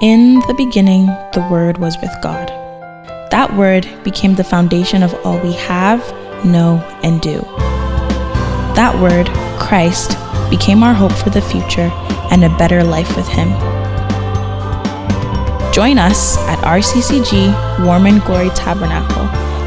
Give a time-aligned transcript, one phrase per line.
[0.00, 2.48] In the beginning, the Word was with God.
[3.32, 6.00] That Word became the foundation of all we have,
[6.44, 7.40] know, and do.
[8.76, 10.16] That Word, Christ,
[10.50, 11.90] became our hope for the future
[12.30, 13.48] and a better life with Him.
[15.72, 19.26] Join us at RCCG Warm and Glory Tabernacle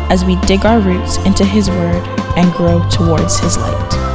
[0.10, 4.11] as we dig our roots into His Word and grow towards His light.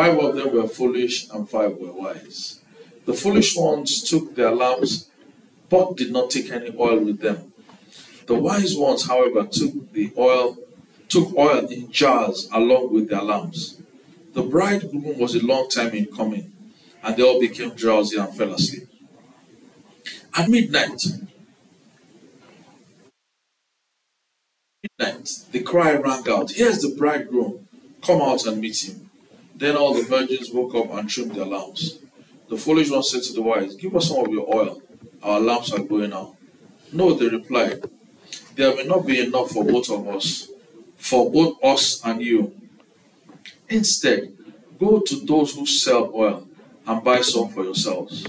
[0.00, 2.62] Five of them were foolish and five were wise.
[3.04, 5.10] The foolish ones took their lamps,
[5.68, 7.52] but did not take any oil with them.
[8.24, 10.56] The wise ones, however, took the oil,
[11.10, 13.76] took oil in jars along with their lamps.
[14.32, 16.50] The bridegroom was a long time in coming,
[17.02, 18.88] and they all became drowsy and fell asleep.
[20.34, 21.02] At midnight,
[24.82, 27.68] midnight, the cry rang out, Here's the bridegroom,
[28.00, 29.09] come out and meet him.
[29.60, 31.98] Then all the virgins woke up and trimmed their lamps.
[32.48, 34.80] The foolish one said to the wise, Give us some of your oil.
[35.22, 36.34] Our lamps are going out.
[36.94, 37.84] No, they replied,
[38.56, 40.48] There will not be enough for both of us,
[40.96, 42.58] for both us and you.
[43.68, 44.34] Instead,
[44.78, 46.48] go to those who sell oil
[46.86, 48.26] and buy some for yourselves.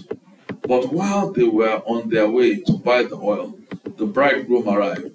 [0.68, 3.58] But while they were on their way to buy the oil,
[3.96, 5.12] the bridegroom arrived.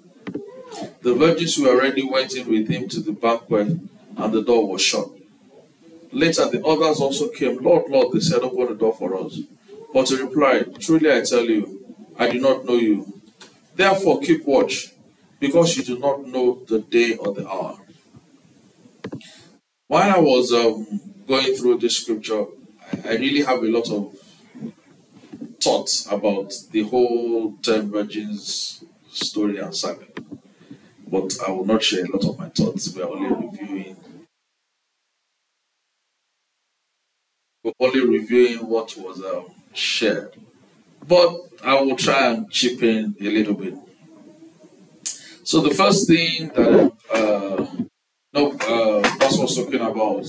[1.03, 3.67] The virgins who already went in with him to the banquet,
[4.17, 5.16] and the door was shut.
[6.17, 7.61] Later, the others also came.
[7.61, 9.39] Lord, Lord, they said, Open the door for us.
[9.93, 13.21] But he replied, Truly I tell you, I do not know you.
[13.75, 14.93] Therefore, keep watch,
[15.39, 17.77] because you do not know the day or the hour.
[19.85, 20.87] While I was um,
[21.27, 22.45] going through this scripture,
[22.91, 24.15] I, I really have a lot of
[25.61, 30.07] thoughts about the whole 10 virgins story and saga.
[31.07, 32.91] But I will not share a lot of my thoughts.
[32.95, 33.97] We are only reviewing
[37.79, 40.33] only reviewing what was um, shared.
[41.07, 43.75] But I will try and chip in a little bit.
[45.43, 47.65] So the first thing that uh,
[48.33, 50.25] no, uh, Pastor was talking about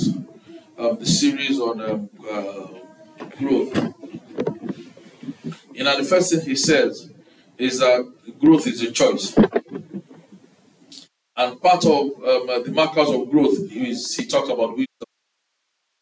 [0.79, 2.67] um, the series on um, uh,
[3.37, 3.95] growth.
[5.73, 7.11] You know, the first thing he says
[7.59, 9.37] is that growth is a choice.
[11.37, 14.77] And part of um, the markers of growth is he talked about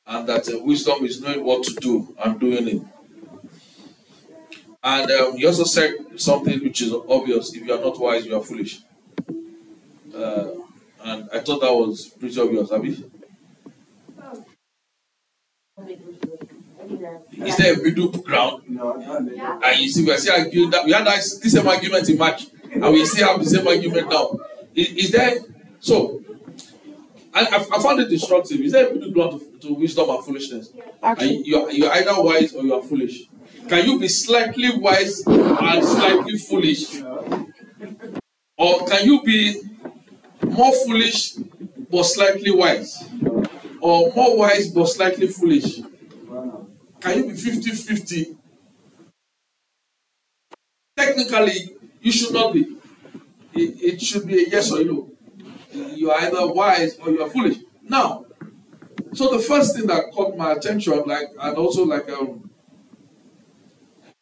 [0.06, 2.83] and that uh, wisdom is knowing what to do and doing it.
[4.83, 8.37] And um, he also said something which is obvious if you are not wise, you
[8.37, 8.81] are foolish.
[10.15, 10.50] Uh,
[11.05, 13.05] and I thought that was pretty obvious, Abby.
[17.33, 18.62] Is there a middle ground?
[18.69, 22.47] And you see, we are still arguing that we had the same argument in March,
[22.73, 24.38] and we still have the same argument now.
[24.75, 25.38] Is, is there
[25.81, 26.23] so?
[27.37, 28.61] I, I found it instructive.
[28.63, 30.73] Is there middle ground to, to wisdom and foolishness?
[31.03, 33.25] And you are, you are either wise or you are foolish.
[33.69, 37.03] Can you be slightly wise and slightly foolish?
[38.57, 39.61] Or can you be
[40.47, 41.35] more foolish
[41.91, 43.05] but slightly wise?
[43.83, 45.81] Or more wise but slightly foolish?
[47.01, 48.37] Can you be 50 50?
[50.97, 52.61] Technically, you should not be.
[53.53, 55.11] It, it should be a yes or no.
[55.76, 57.59] You are either wise or you are foolish.
[57.82, 58.25] Now,
[59.12, 62.50] so the first thing that caught my attention, like, and also like, um,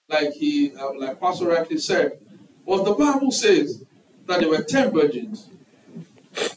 [0.08, 2.18] like he, um, like Pastor rightly said,
[2.64, 3.84] was the Bible says
[4.26, 5.48] that there were ten virgins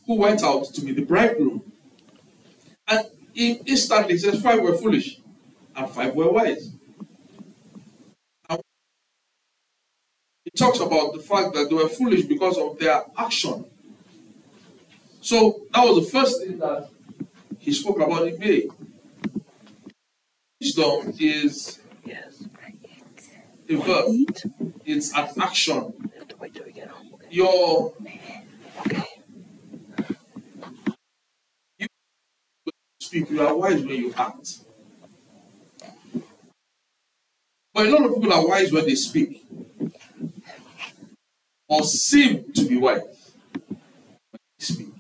[0.05, 1.71] who went out to meet the bridegroom,
[2.87, 5.19] and in instantly says five were foolish
[5.75, 6.71] and five were wise.
[10.45, 13.65] It talks about the fact that they were foolish because of their action.
[15.27, 16.89] So that was the first thing that
[17.59, 18.69] he spoke about in May.
[20.61, 21.81] Wisdom is
[23.67, 24.05] a verb.
[24.85, 25.93] It's an action.
[27.29, 27.93] Your
[31.77, 31.87] you
[33.01, 34.59] speak, you are wise when you act.
[37.73, 39.45] But a lot of people are wise when they speak,
[41.67, 44.96] or seem to be wise when they speak.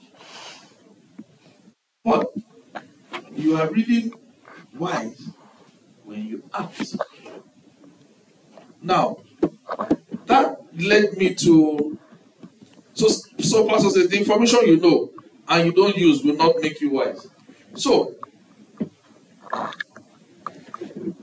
[2.07, 2.31] But
[3.35, 4.13] you are really
[4.77, 5.27] wise
[6.05, 6.95] when you act.
[8.81, 9.17] Now,
[10.25, 11.97] that led me to
[12.93, 13.07] so
[13.39, 15.11] so pastor says the information you know
[15.49, 17.27] and you don't use will not make you wise.
[17.75, 18.15] So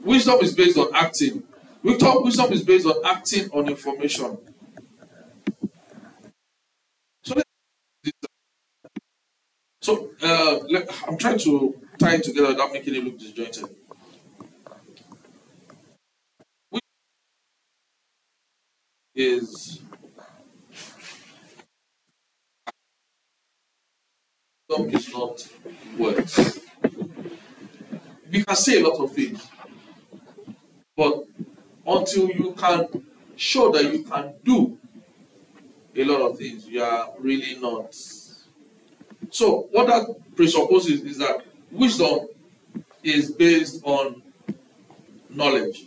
[0.03, 1.45] wisdom is based on acting.
[1.83, 4.37] We talk wisdom is based on acting on information.
[9.85, 10.61] So uh,
[11.07, 13.67] I'm trying to tie it together without making it look disjointed.
[19.15, 19.81] Is
[24.71, 25.49] is is not
[25.99, 26.61] words.
[28.31, 29.47] We can say a lot of things,
[30.97, 31.25] but
[31.87, 32.89] until you can
[33.37, 34.79] show that you can do
[35.95, 37.95] a lot of things, you are really not
[39.35, 41.43] so, what that presupposes is that
[41.73, 42.29] wisdom
[43.03, 44.23] is based on
[45.29, 45.87] knowledge.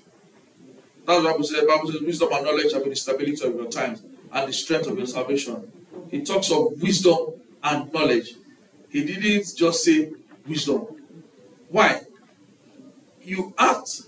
[1.06, 1.62] That's what Bible says.
[1.62, 4.04] The Bible says, wisdom and knowledge have been the stability of your times
[4.34, 5.72] and the strength of your salvation.
[6.12, 8.34] He talks of wisdom and knowledge.
[8.90, 10.12] He didn't just say
[10.46, 10.86] wisdom.
[11.70, 12.02] Why?
[13.22, 14.02] You act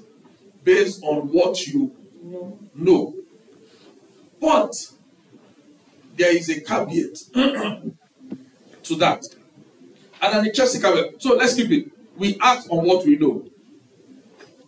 [0.65, 1.95] based on what you
[2.75, 3.15] know.
[4.41, 4.75] But
[6.17, 7.19] there is a caveat
[8.89, 9.23] to that.
[10.21, 11.21] And an interesting caveat.
[11.21, 11.91] So let's keep it.
[12.17, 13.45] We act on what we know.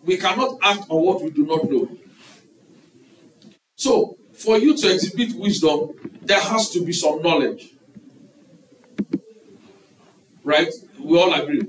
[0.04, 1.88] We cannot act on what we do not know.
[3.76, 5.90] So, for you to exhibit wisdom,
[6.22, 7.70] there has to be some knowledge.
[10.42, 10.72] Right?
[10.98, 11.62] We all agree.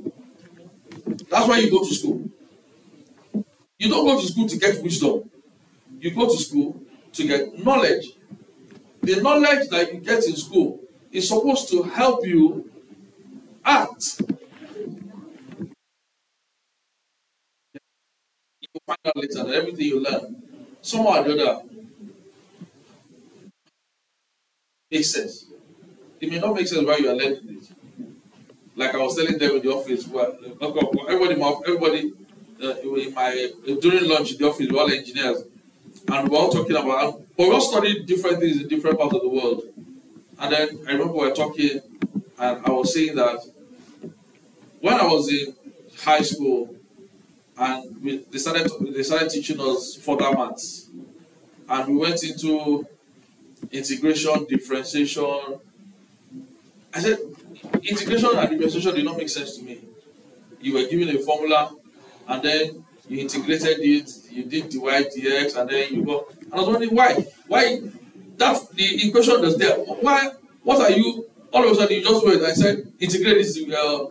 [1.29, 2.29] That's why you go to school.
[3.77, 5.29] You don't go to school to get wisdom.
[5.99, 6.81] You go to school
[7.13, 8.13] to get knowledge.
[9.01, 10.82] The knowledge that you get in school
[11.13, 12.69] is supposed to help you
[13.63, 14.21] act.
[18.61, 20.41] You find out later that everything you learn,
[20.81, 21.63] somehow or the other,
[24.91, 25.45] makes sense.
[26.19, 27.71] It may not make sense why you are learning it.
[28.75, 30.35] Like I was telling them in the office, well,
[31.07, 32.13] everybody, everybody
[32.63, 33.51] uh, in my
[33.81, 35.43] during lunch in the office, we're all engineers,
[36.11, 39.21] and we're all talking about, but we all studied different things in different parts of
[39.21, 39.63] the world.
[40.43, 41.79] And then I remember we were talking,
[42.37, 43.39] and I was saying that
[44.81, 45.55] when I was in
[46.01, 46.75] high school,
[47.57, 50.89] and we, they started they started teaching us further maths,
[51.69, 52.85] and we went into
[53.71, 55.59] integration, differentiation.
[56.93, 57.19] I said
[57.81, 59.79] integration and differentiation did not make sense to me.
[60.59, 61.73] You were given a formula,
[62.27, 66.27] and then you integrated it, you did dy dx, and then you go.
[66.41, 67.79] And I was wondering why, why
[68.37, 69.77] that the equation was there.
[69.77, 70.29] Why?
[70.63, 71.25] What are you?
[71.51, 72.41] All of a sudden, you just went.
[72.41, 73.59] I said integrate this.
[73.63, 74.07] Uh, uh,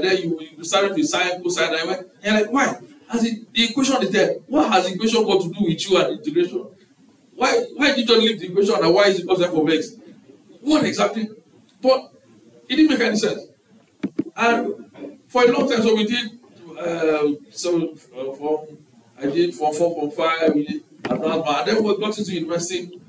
[0.00, 1.74] then you, you started with sine, cosine.
[1.74, 2.06] I went.
[2.22, 2.76] And like why?
[3.10, 4.34] As the, the equation is there.
[4.46, 6.66] What has the equation got to do with you and integration?
[7.34, 7.64] Why?
[7.76, 9.96] Why did you just leave the equation and why is equals f of x?
[10.60, 11.28] What exactly?
[11.80, 12.12] But
[12.68, 13.42] it didn't make any sense.
[14.36, 16.38] And for a long time, so we did.
[16.78, 18.78] Uh, so uh, from
[19.20, 23.00] I did from four point five, we did advanced and then we got into university,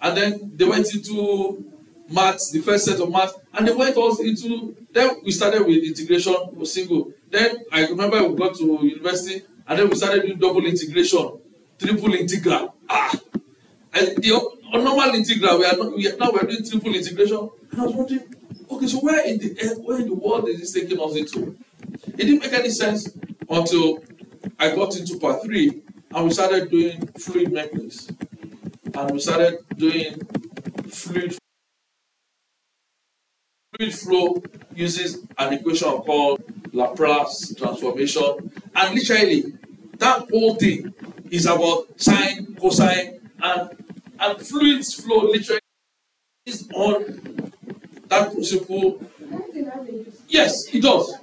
[0.00, 1.64] and then they went into
[2.10, 4.76] maths, the first set of maths, and they went also into.
[4.92, 7.12] Then we started with integration, with single.
[7.30, 11.38] Then I remember we got to university, and then we started doing double integration,
[11.78, 12.74] triple integral.
[12.88, 13.12] Ah,
[13.94, 15.96] and the normal integral we are not.
[15.96, 18.34] We are, now we are doing triple integration, and I was wondering
[18.70, 21.56] Okay, so where in the eh, where in the world is this taking us into?
[22.08, 23.08] It didn't make any sense
[23.48, 24.02] until
[24.58, 25.82] I got into part three
[26.14, 28.08] and we started doing fluid mechanics.
[28.94, 30.20] And we started doing
[30.88, 31.36] fluid
[33.76, 34.42] fluid flow
[34.74, 36.42] uses an equation called
[36.72, 38.52] Laplace transformation.
[38.74, 39.44] And literally,
[39.98, 40.94] that whole thing
[41.30, 43.70] is about sine, cosine, and
[44.20, 45.60] and fluid flow literally
[46.46, 47.52] is on
[48.08, 49.00] that principle.
[50.28, 51.14] Yes, it does.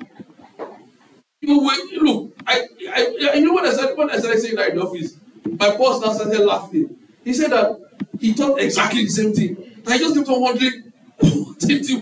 [1.42, 4.70] You wait, look, I, I, you know what I said when I started saying that
[4.70, 5.16] in the office,
[5.46, 6.96] my boss now started laughing.
[7.24, 7.80] He said that
[8.20, 9.58] he thought exactly the same thing.
[9.88, 12.00] I just kept on wondering, what in the?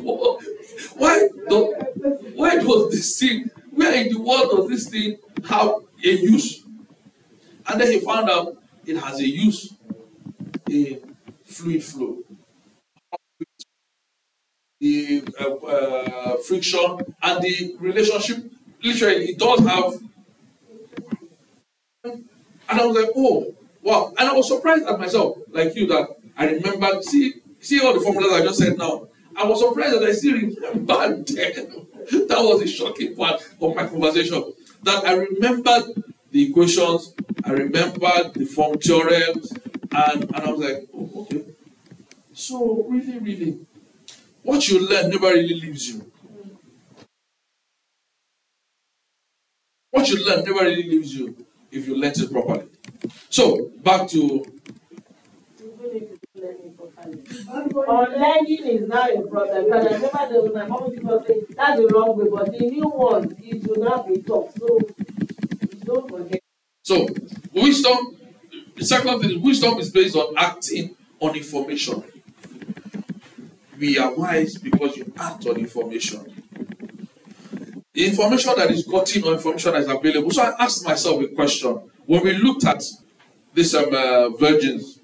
[0.96, 5.74] Why, the, why does this thing, where in the world does this thing have
[6.04, 6.64] a use?
[7.68, 9.74] And then he found out it has a use
[10.70, 12.18] in fluid flow
[14.80, 18.38] the uh, uh, friction and the relationship.
[18.82, 19.94] Literally, it does have.
[22.06, 22.30] And
[22.82, 24.14] I was like, oh, wow.
[24.18, 26.08] And I was surprised at myself, like you, that
[26.38, 29.08] I remember, see, see all the formulas I just said now.
[29.36, 32.28] I was surprised that I still remember then.
[32.28, 34.54] that was the shocking part of my conversation.
[34.84, 39.52] That I remembered the equations, I remembered the form theorems,
[39.92, 41.46] and, and I was like, oh, okay.
[42.34, 43.60] So, really, really,
[44.44, 46.12] what you learn never really leaves you.
[49.92, 51.36] What you learn never really leaves you
[51.72, 52.69] if you learn it properly.
[53.30, 54.46] So, back to.
[57.88, 59.66] Unlearning is now a problem.
[59.66, 62.66] Because I remember there was my mom people say that's the wrong way, but the
[62.70, 64.54] new one it will not be taught.
[64.58, 64.80] So
[65.84, 66.42] don't forget.
[66.84, 67.08] So
[67.54, 68.18] wisdom,
[68.76, 72.04] the second thing is wisdom is based on acting on information.
[73.78, 76.26] We are wise because you act on information.
[77.94, 80.32] The information that is gotten or information that is available.
[80.32, 82.84] So I asked myself a question when we looked at
[83.54, 85.00] these um, uh, virgins.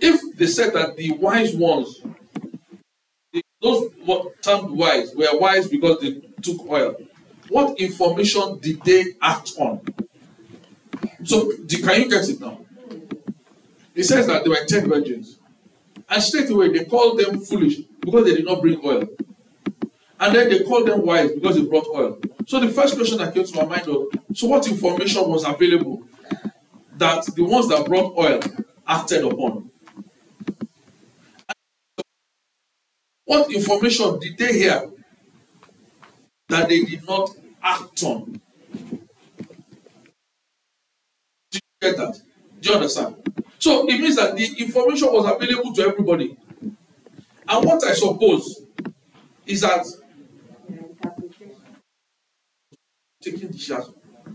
[0.00, 2.02] If they said that the wise ones,
[3.62, 3.92] those
[4.42, 6.96] termed wise, were wise because they took oil,
[7.48, 9.82] what information did they act on?
[11.22, 12.58] So, can you get it now?
[13.94, 15.38] It says that there were 10 virgins.
[16.08, 19.08] And straight away they called them foolish because they did not bring oil.
[20.18, 22.18] And then they called them wise because they brought oil.
[22.46, 26.02] So the first question that came to my mind was so what information was available
[26.96, 28.40] that the ones that brought oil
[28.86, 29.70] acted upon?
[33.24, 34.90] What information did they hear
[36.48, 37.30] that they did not
[37.62, 38.40] act on?
[41.50, 42.20] Do you get that?
[42.60, 43.16] Do you understand?
[43.58, 46.36] So it means that the information was available to everybody.
[47.48, 48.62] And what I suppose
[49.44, 49.84] is that
[53.30, 53.90] taking the shots.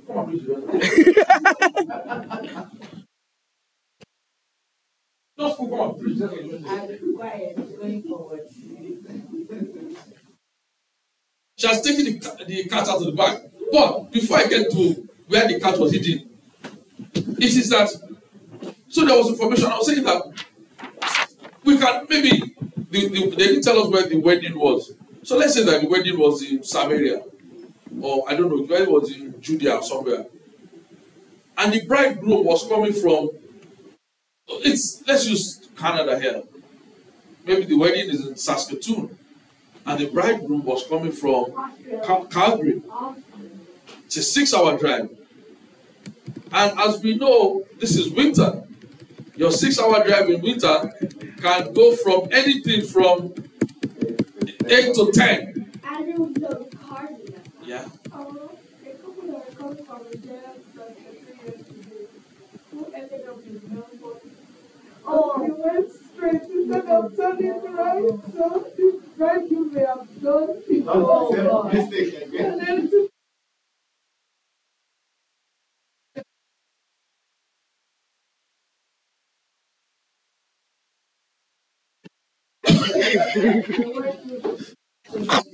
[0.08, 0.46] Come on, please.
[5.38, 6.22] Just come on, please.
[6.22, 8.42] I'm quiet going forward.
[11.58, 13.42] She has taken the, the cat out of the bag.
[13.72, 16.30] But before I get to where the cat was hidden,
[17.14, 17.90] it is that
[18.90, 19.66] so there was information.
[19.68, 20.24] I was saying that
[21.64, 22.54] we can maybe
[22.90, 24.94] the, the, they didn't tell us where the wedding was.
[25.24, 27.22] So let's say that the wedding was in Samaria,
[28.02, 30.26] or I don't know, wedding was in Judea or somewhere,
[31.58, 33.30] and the bridegroom was coming from.
[34.48, 36.44] It's let's use Canada here.
[37.46, 39.18] Maybe the wedding is in Saskatoon,
[39.86, 41.46] and the bridegroom was coming from
[42.04, 42.82] Cal- Calgary.
[44.06, 45.10] It's a six-hour drive,
[46.52, 48.64] and as we know, this is winter.
[49.36, 50.94] Your six-hour drive in winter
[51.42, 53.34] can go from anything from
[54.68, 55.61] eight to ten.
[65.06, 70.62] Oh, he went straight instead of turning right, so the right you may have done
[70.68, 70.94] before.
[70.96, 71.76] Oh, God.
[71.76, 73.10] And then to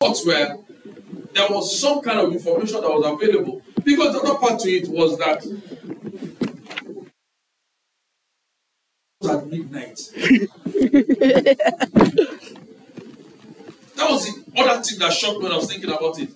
[0.00, 0.56] thoughts were
[1.34, 4.88] there was some kind of information that was available because the other part to it
[4.88, 5.44] was that
[9.28, 9.96] at midnight.
[13.94, 16.30] that was the other thing that shocked me when I was thinking about it.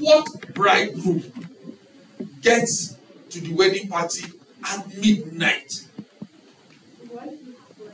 [0.00, 1.22] What bridegroom
[2.40, 2.96] gets
[3.30, 4.26] to the wedding party
[4.64, 5.86] at midnight?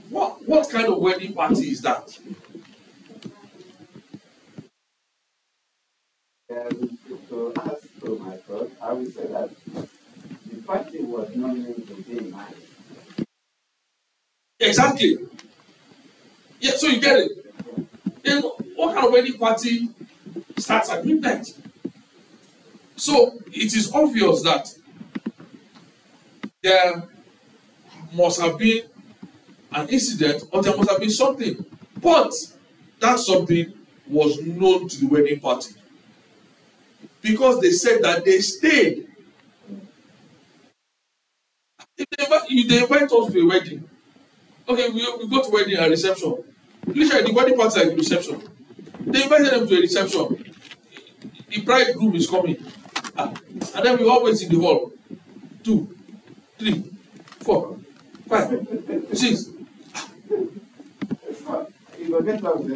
[0.08, 2.18] What what kind of wedding party is that?
[6.50, 9.50] Um, to ask for my thought, I would say that
[10.50, 12.54] the party was not meant to be nice.
[14.60, 15.18] Exactly.
[16.60, 17.30] Yeah, so you get it.
[18.24, 18.42] Then
[18.76, 19.88] what kind of wedding party
[20.58, 21.48] starts at midnight?
[22.96, 24.68] So it is obvious that
[26.62, 27.08] there
[28.14, 28.82] must have been
[29.72, 31.64] an incident or there must have been something.
[32.00, 32.32] But
[33.00, 33.72] that something
[34.08, 35.74] was known to the wedding party.
[37.22, 39.08] Because they said that they stayed.
[41.96, 43.88] If they, if they invite us to a wedding,
[44.68, 46.44] okay, we, we go to wedding and reception.
[46.86, 48.42] Literally, the wedding party like reception.
[49.00, 50.44] They invited them to a reception.
[51.48, 52.56] The bridegroom is coming.
[53.16, 53.32] Ah,
[53.74, 54.92] and then we all wait in the hall.
[55.64, 55.96] Two,
[56.58, 56.84] three,
[57.40, 57.78] four,
[58.28, 58.66] five,
[59.12, 59.50] six.
[60.30, 60.46] You
[61.46, 62.66] forget what was I, I, I, myself,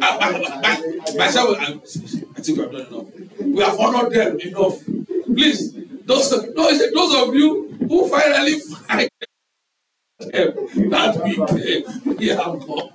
[1.59, 3.05] I, I think we have done enough.
[3.39, 4.79] We have honored them enough.
[5.25, 5.73] Please,
[6.05, 9.09] those, those, those of you who finally find
[10.19, 12.89] them that week, they have gone.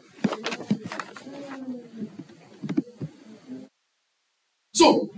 [4.74, 5.10] So,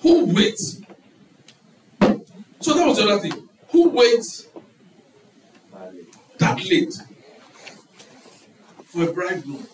[0.00, 0.80] who waits?
[2.60, 3.48] So that was the other thing.
[3.68, 4.48] Who waits
[6.38, 6.94] that late
[8.86, 9.66] for a bridegroom?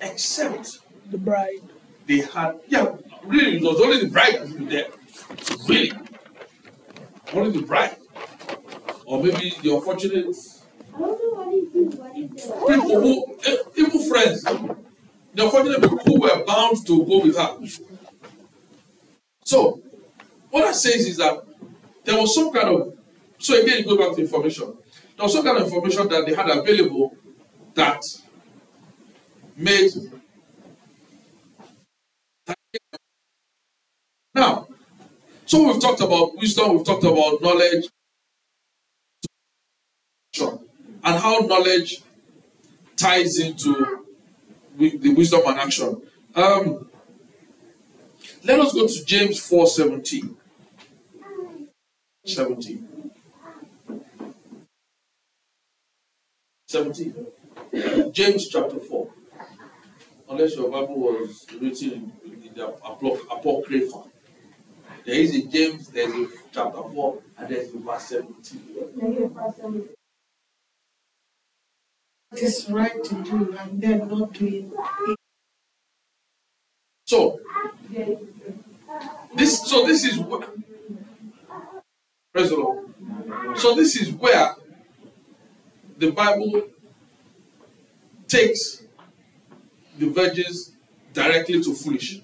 [0.00, 0.78] Except
[1.10, 1.60] the bride.
[2.06, 4.86] they had, yeah, really, it was only the bride that was there.
[5.68, 5.92] Really.
[7.32, 7.96] Only the bride.
[9.04, 10.26] Or maybe the unfortunate
[12.68, 17.58] people who, eh, even friends, the unfortunate people who were bound to go with her.
[19.44, 19.80] So,
[20.50, 21.44] what that says is that
[22.04, 22.94] there was some kind of,
[23.38, 24.74] so again, go back to information.
[25.16, 27.16] There was some kind of information that they had available
[27.74, 28.02] that
[29.60, 29.92] made.
[34.34, 34.68] Now,
[35.44, 37.88] so we've talked about wisdom, we've talked about knowledge,
[41.02, 42.02] and how knowledge
[42.96, 44.04] ties into
[44.76, 46.02] the wisdom and action.
[46.34, 46.88] Um,
[48.44, 50.36] let us go to James 4 17.
[52.26, 53.10] 17.
[56.68, 57.26] 17.
[58.12, 59.08] James chapter 4.
[60.30, 64.04] Unless your Bible was written in, the apocrypha.
[65.04, 68.60] There is a James, there's a chapter 4, and there's a verse 17.
[72.32, 75.16] It is right to do and then not doing it.
[77.06, 77.40] So,
[79.34, 80.46] this so this is where
[82.32, 83.58] praise the Lord.
[83.58, 84.54] So this is where
[85.98, 86.68] the Bible
[88.28, 88.82] takes
[90.00, 90.72] the virgins
[91.12, 92.20] directly to foolish.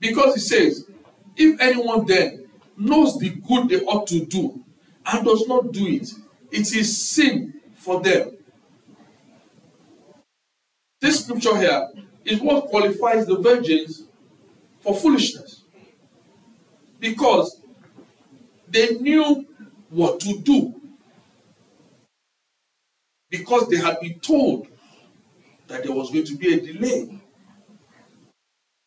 [0.00, 0.86] Because it says,
[1.36, 4.64] if anyone then knows the good they ought to do
[5.04, 6.10] and does not do it,
[6.50, 8.36] it is sin for them.
[11.00, 11.88] This scripture here
[12.24, 14.04] is what qualifies the virgins
[14.80, 15.64] for foolishness.
[16.98, 17.60] Because
[18.68, 19.46] they knew
[19.90, 20.74] what to do.
[23.28, 24.68] Because they had been told
[25.68, 27.20] that there was going to be a delay.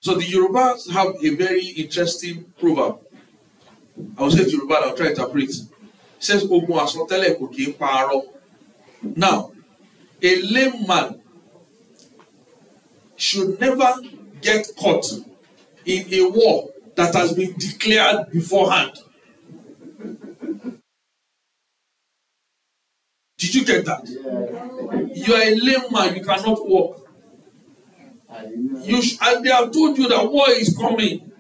[0.01, 3.00] So the Yorubas have a very interesting proverb.
[4.17, 5.50] I will say it Yoruba, I'll try to interpret.
[5.50, 5.67] It
[6.19, 9.15] says, Ogun asọtẹ́lẹ̀ kò kí ń.
[9.15, 9.51] Now,
[10.21, 11.21] a lame man
[13.15, 13.94] should never
[14.42, 15.05] get caught
[15.85, 18.94] in a war that has been declared beforehand.
[23.40, 24.08] Did you get that?
[24.08, 25.25] Yeah.
[25.25, 27.08] You are a lame man, you cannot walk.
[28.84, 31.32] You sh- and they have told you that war is coming.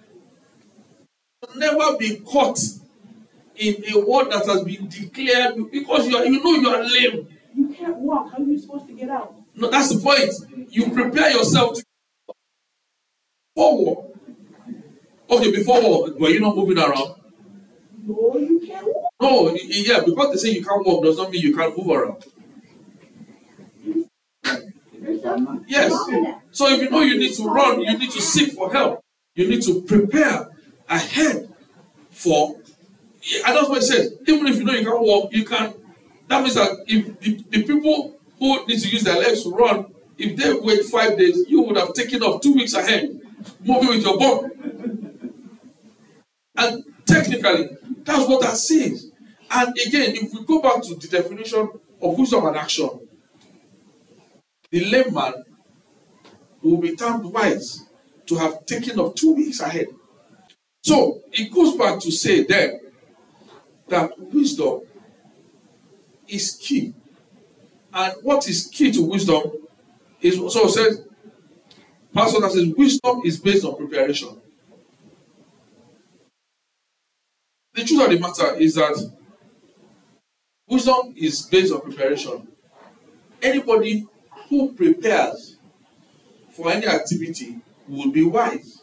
[1.55, 2.59] Never be caught
[3.57, 7.27] in a war that has been declared because you are, you know you are lame.
[7.55, 8.31] You can't walk.
[8.31, 9.35] How are you supposed to get out?
[9.55, 10.33] No, that's the point.
[10.71, 11.83] You prepare yourself to
[13.55, 14.11] for war.
[15.29, 17.15] Okay, before war, were you not moving around?
[18.05, 18.98] No, you can't walk.
[19.21, 22.23] No, yeah, because they say you can't walk does not mean you can't move around.
[25.67, 25.91] Yes,
[26.51, 29.03] So if you know you need to run, you need to seek for help.
[29.35, 30.49] You need to prepare
[30.89, 31.53] ahead
[32.09, 32.55] for.
[33.45, 34.13] And that's what it says.
[34.27, 35.73] Even if you know you can't walk, you can.
[36.27, 39.93] That means that if the, the people who need to use their legs to run,
[40.17, 43.19] if they wait five days, you would have taken off two weeks ahead,
[43.63, 44.51] moving with your bum.
[46.55, 47.69] And technically,
[48.03, 49.08] that's what that says.
[49.51, 51.69] And again, if we go back to the definition
[52.01, 52.89] of wisdom and action,
[54.71, 55.33] the lame man
[56.61, 57.85] will be termed wise
[58.27, 59.87] to have taken off two weeks ahead.
[60.83, 62.79] So it goes back to say then
[63.87, 64.81] that wisdom
[66.27, 66.93] is key.
[67.93, 69.43] And what is key to wisdom
[70.21, 71.05] is so it says,
[72.13, 74.39] Pastor that says wisdom is based on preparation.
[77.73, 79.11] The truth of the matter is that
[80.69, 82.47] wisdom is based on preparation.
[83.41, 84.07] Anybody
[84.49, 85.57] who prepares
[86.51, 88.81] for any activity will be wise.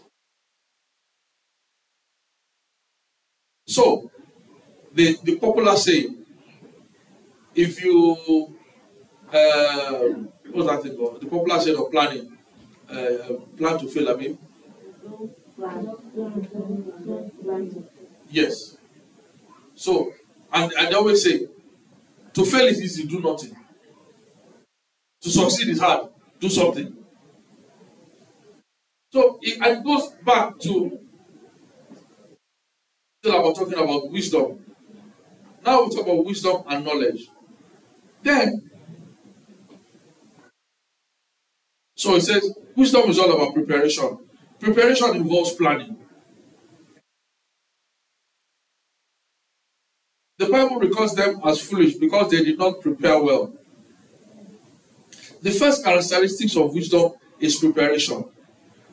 [3.67, 4.11] So,
[4.95, 6.25] the, the popular saying,
[7.55, 8.55] if you,
[9.33, 9.99] uh,
[10.53, 11.21] what's that thing called?
[11.21, 12.37] The popular saying of planning,
[12.91, 14.39] uh, plan to fail, I mean,
[18.31, 18.77] yes.
[19.75, 20.13] So,
[20.53, 21.49] and, and they always say,
[22.37, 23.57] to fail is easy, do nothing.
[25.23, 26.95] To succeed is hard, do something.
[29.11, 30.99] So it, goes back to
[33.23, 34.63] still about talking about wisdom.
[35.65, 37.27] Now we talk about wisdom and knowledge.
[38.23, 38.71] Then,
[41.95, 44.19] so it says wisdom is all about preparation.
[44.61, 45.97] Preparation involves planning.
[50.47, 53.53] The Bible records them as foolish because they did not prepare well.
[55.43, 58.25] The first characteristics of wisdom is preparation.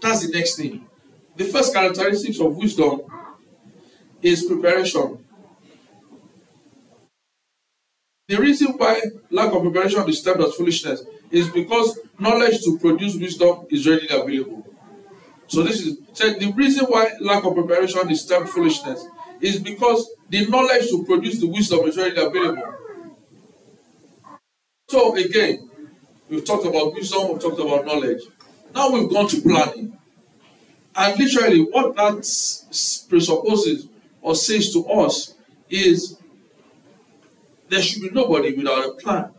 [0.01, 0.87] That's the next thing.
[1.35, 3.01] The first characteristics of wisdom
[4.23, 5.23] is preparation.
[8.27, 13.15] The reason why lack of preparation is termed as foolishness is because knowledge to produce
[13.15, 14.65] wisdom is readily available.
[15.45, 19.05] So this is the reason why lack of preparation is termed foolishness
[19.41, 22.75] is because the knowledge to produce the wisdom is already available.
[24.89, 25.69] So again,
[26.29, 28.23] we've talked about wisdom, we've talked about knowledge.
[28.75, 29.97] Now we've gone to planning.
[30.95, 33.87] And literally, what that presupposes
[34.21, 35.35] or says to us
[35.69, 36.17] is
[37.69, 39.31] there should be nobody without a plan.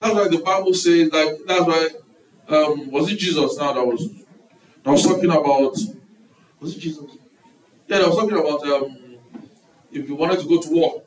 [0.00, 1.44] That's why the Bible says that.
[1.46, 1.88] That's why
[2.56, 4.08] um, was it Jesus now that was
[4.84, 5.76] that was talking about
[6.60, 7.04] was it Jesus?
[7.88, 8.96] Yeah, that was talking about um,
[9.92, 11.02] if you wanted to go to war.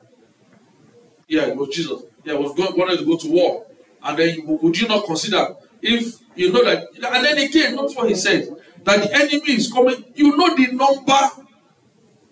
[1.27, 2.01] Yeah, it was Jesus.
[2.23, 3.65] Yeah, was going wanted to go to war,
[4.03, 6.87] and then you, would you not consider if you know that?
[6.95, 8.49] And then again, notice what he said
[8.83, 10.03] that the enemy is coming.
[10.15, 11.45] You know the number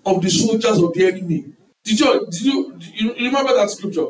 [0.05, 1.45] of the soldiers of the enemy.
[1.83, 4.07] Did you did you, did you remember that scripture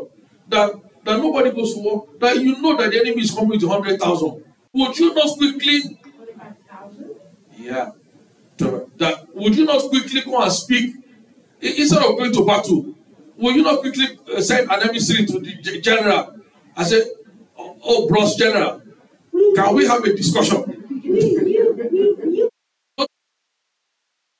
[0.49, 0.71] that
[1.03, 2.07] that nobody goes to war?
[2.19, 4.43] That you know that the enemy is coming to hundred thousand.
[4.73, 5.97] Would you not quickly
[7.57, 7.91] yeah.
[9.37, 10.95] Would you not quickly go and speak
[11.63, 12.95] i- instead of going to battle?
[13.37, 16.35] Will you not quickly uh, send an emissary to the ge- general
[16.75, 17.03] and say,
[17.57, 18.81] "Oh, oh bros general,
[19.55, 20.63] can we have a discussion?"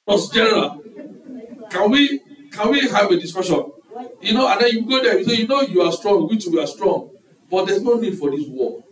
[0.05, 0.81] Bros general,
[1.71, 2.19] can we
[2.51, 3.71] can we have a discussion?
[4.21, 5.19] You know, and then you go there.
[5.19, 6.27] You say, "You know, you are strong.
[6.29, 7.11] We too are strong,
[7.51, 8.83] but there's no need for this war."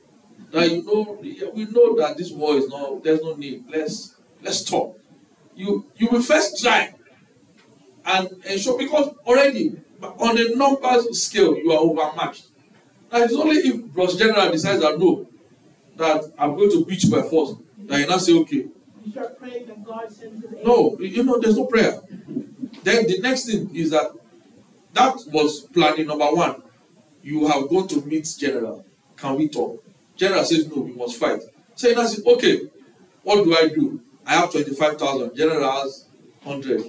[0.52, 1.20] That you know,
[1.56, 3.04] we know that this war is not.
[3.04, 3.65] There's no need.
[3.70, 4.96] Let's let's stop.
[5.56, 6.94] You you will first try
[8.06, 12.46] and ensure because already on the numbers scale you are overmatched.
[13.12, 15.28] Now it's only if Bros General decides that no,
[15.96, 18.68] that I'm going to beat you by force, that you now say okay.
[19.13, 19.38] That.
[20.65, 22.02] No, you know, there's no prayer.
[22.84, 24.12] Then the next thing is that
[24.94, 26.63] that was planning number one.
[27.22, 28.86] You have gone to meet general.
[29.15, 29.84] Can we talk?
[30.15, 31.41] General says no, we must fight.
[31.76, 32.62] So you now say, okay,
[33.24, 34.02] what do I do?
[34.26, 35.36] I have twenty-five thousand.
[35.36, 36.08] General has
[36.44, 36.84] hundred.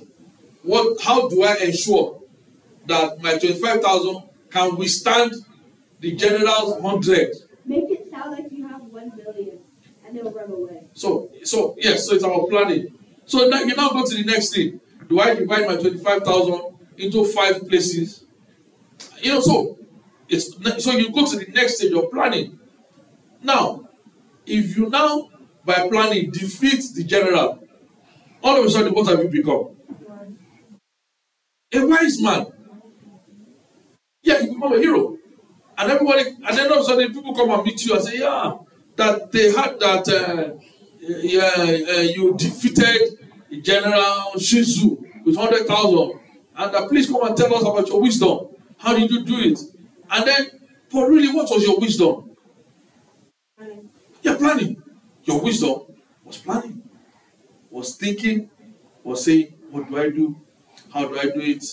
[0.62, 1.00] What?
[1.02, 2.22] How do I ensure
[2.86, 5.34] that my twenty-five thousand can withstand
[6.00, 7.34] the general's hundred?
[7.64, 9.58] Make it sound like you have one billion,
[10.06, 10.84] and they'll run away.
[10.94, 12.96] So, so yes, so it's about planning.
[13.24, 14.80] So now you now go to the next thing.
[15.08, 18.24] Do I divide my twenty-five thousand into five places?
[19.20, 19.78] You know, so
[20.28, 22.58] it's so you go to the next stage of planning.
[23.42, 23.88] Now,
[24.46, 25.28] if you now
[25.66, 27.62] by planning defeat the general,
[28.42, 29.76] all of a sudden what have you become?
[31.74, 32.46] A wise man.
[34.22, 35.18] Yeah, you become a hero.
[35.78, 38.18] And everybody, and then all of a sudden people come and meet you and say,
[38.18, 38.56] yeah,
[38.96, 40.58] that they had that uh,
[41.00, 41.52] yeah,
[41.96, 43.18] uh, you defeated
[43.62, 46.20] General Shizu with hundred thousand,
[46.56, 48.48] and uh, please come and tell us about your wisdom.
[48.78, 49.60] How did you do it?
[50.10, 50.46] And then,
[50.90, 52.30] but really, what was your wisdom?
[54.22, 54.82] Yeah, planning.
[55.26, 55.82] Your wisdom
[56.24, 56.82] was planning,
[57.70, 58.48] was thinking,
[59.04, 60.36] was saying, what do I do?
[60.92, 61.64] How do I do it?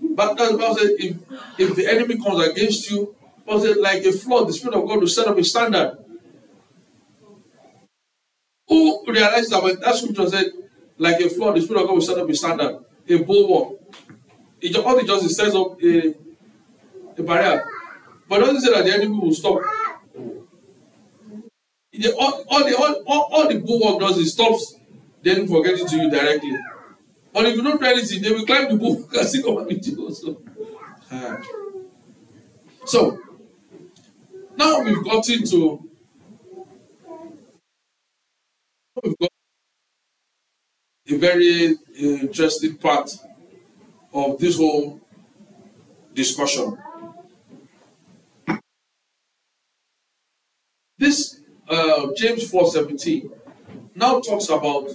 [0.00, 1.16] But that's said, if
[1.58, 4.48] if the enemy comes against you, was it like a flood?
[4.48, 5.98] The spirit of God will set up a standard.
[8.68, 10.46] Who realized that when that scripture said,
[10.98, 13.80] like a flood, the Spirit of God will set up a standard, a bulwark.
[14.60, 16.14] It, all it is sets up uh, a,
[17.16, 17.64] a barrier.
[18.28, 19.62] But it doesn't say that the enemy will stop.
[21.98, 24.76] The, all, all, the, all, all, the bulwark does is stops
[25.20, 26.56] the enemy from getting to you directly.
[27.32, 29.66] But if you don't do anything, they will climb the bulwark and still come and
[29.66, 30.44] meet you.
[31.10, 31.42] Ah.
[32.84, 33.18] So,
[34.56, 35.90] now we've gotten to
[39.02, 39.30] we've got
[41.10, 43.10] a very interesting part
[44.14, 45.00] of this whole
[46.14, 46.78] discussion.
[50.96, 53.30] This uh, James 4:17
[53.94, 54.88] now talks about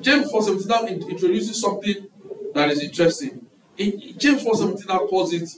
[0.00, 2.06] James 4:17 now in- introduces something
[2.54, 3.46] that is interesting.
[3.78, 5.48] In James 4:17 now calls it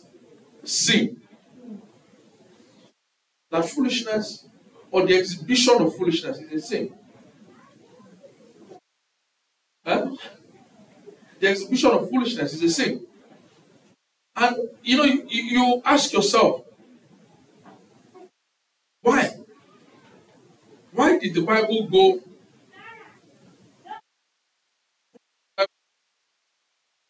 [0.65, 1.21] sin.
[3.51, 4.47] That foolishness
[4.91, 6.95] or the exhibition of foolishness is a sin.
[9.85, 10.11] Huh?
[11.41, 13.07] The exhibition of foolishness is a sin.
[14.37, 16.63] And you know, you, you ask yourself,
[19.03, 19.38] why?
[20.99, 22.21] Why did the Bible go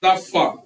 [0.02, 0.62] that far?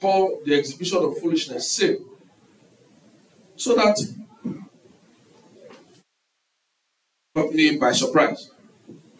[0.00, 2.04] Call the exhibition of foolishness sin.
[3.54, 3.96] So that
[7.36, 8.50] caught me by surprise.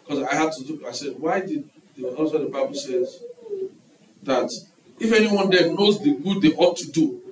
[0.03, 3.23] Because I had to do, I said, why did, the, also the Bible says
[4.25, 4.51] that
[4.99, 7.24] if anyone there knows the good they ought to do,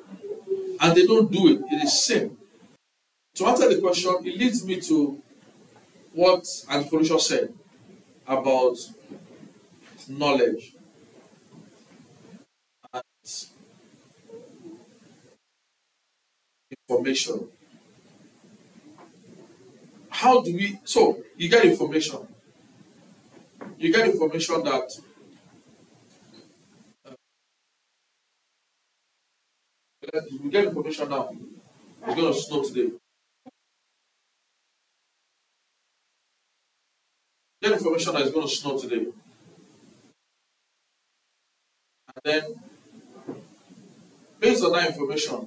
[0.83, 2.37] and they don't do it, it is sin.
[3.37, 5.23] To answer the question, it leads me to
[6.13, 7.55] what Antiphonician said
[8.27, 8.77] about
[10.09, 10.75] knowledge
[12.93, 13.03] and
[16.89, 17.49] information.
[20.11, 20.79] How do we?
[20.85, 22.27] So you get information.
[23.79, 24.91] You get information that
[30.43, 31.31] we get information now.
[32.07, 32.91] It's going to snow today.
[37.63, 39.07] Get information that it's going to snow today.
[42.15, 42.43] And then,
[44.41, 45.47] based on that information,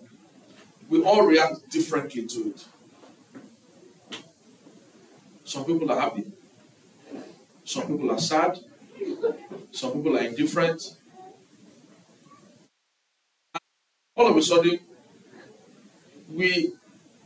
[0.90, 2.66] we all react differently to it.
[5.44, 6.32] Some people are happy,
[7.66, 8.60] some people are sad,
[9.72, 10.96] some people are indifferent.
[14.16, 14.80] All of a sudden,
[16.30, 16.72] we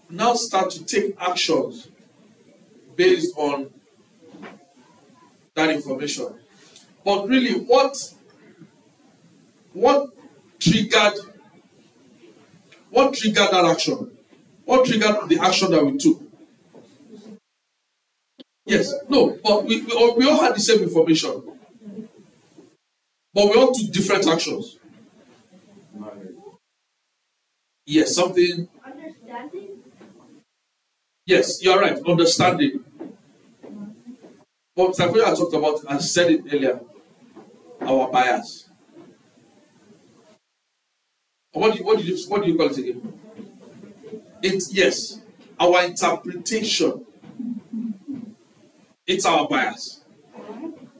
[0.09, 1.87] now start to take actions
[2.95, 3.69] based on
[5.55, 6.33] that information.
[7.05, 7.95] But really, what
[9.73, 10.09] what
[10.59, 11.13] triggered
[12.89, 14.17] what triggered that action?
[14.65, 16.21] What triggered the action that we took?
[18.65, 21.41] Yes, no, but we, we, all, we all had the same information.
[23.33, 24.78] But we all took different actions.
[27.89, 28.69] Yes, something.
[28.85, 29.81] Understanding?
[31.25, 31.97] Yes, you're right.
[32.05, 32.85] Understanding.
[34.75, 35.23] But Mr.
[35.25, 36.81] I talked about, I said it earlier,
[37.81, 38.69] our bias.
[41.51, 43.19] What do you, what do you, what do you call it again?
[44.43, 45.19] It's yes,
[45.59, 47.07] our interpretation.
[49.07, 50.01] It's our bias.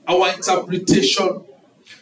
[0.08, 1.46] Our interpretation.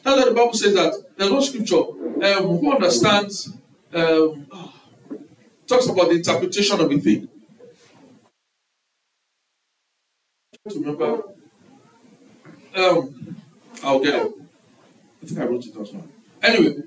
[0.01, 3.51] That's why the Bible says that there's no scripture um, who understands
[3.93, 4.47] um,
[5.67, 7.27] talks about the interpretation of a thing.
[10.75, 11.23] Remember,
[12.75, 13.35] um,
[13.83, 14.33] I'll get it.
[15.23, 16.07] I think I wrote it as well.
[16.43, 16.83] Anyway,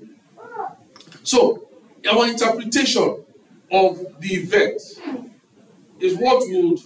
[1.23, 1.67] so
[2.09, 3.23] our interpretation
[3.71, 4.81] of the event
[5.99, 6.79] is what would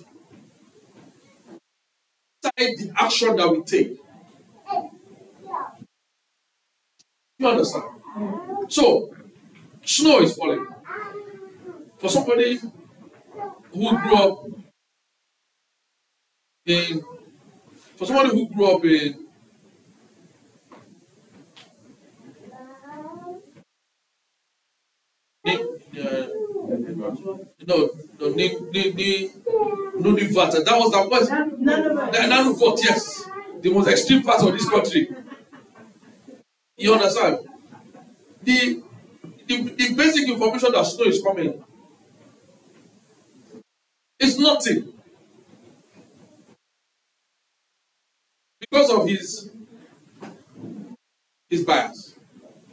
[2.41, 3.99] decide the action that we take.
[7.37, 7.83] You understand?
[8.69, 9.13] So,
[9.83, 10.74] snow is falling.
[11.97, 12.59] For somebody
[13.73, 14.45] who grew up
[16.65, 17.01] in,
[17.95, 19.25] for somebody who grew up in
[25.47, 26.27] uh,
[27.67, 29.29] no no ní ní ní
[29.99, 33.23] Nunavut that was the was Nunavut yes.
[33.61, 35.09] The most extreme part of this country.
[36.77, 37.39] You understand?
[38.43, 38.83] The
[39.47, 41.63] the the basic information that snow is coming
[44.19, 44.93] is nothing
[48.59, 49.51] because of his
[51.49, 52.15] his bias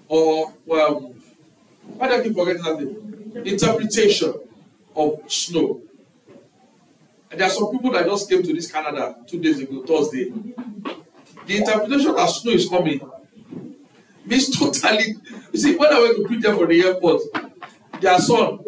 [0.09, 1.15] or well
[1.97, 3.47] why do I keep forgetting that thing?
[3.47, 4.35] Interpretation
[4.95, 5.81] of snow.
[7.31, 10.33] And there are some people that just came to this Canada two days ago, Thursday.
[11.47, 13.01] The interpretation that snow is coming
[14.25, 15.15] means totally.
[15.53, 17.23] You see, when I went to preach there for the airport,
[18.01, 18.61] their son,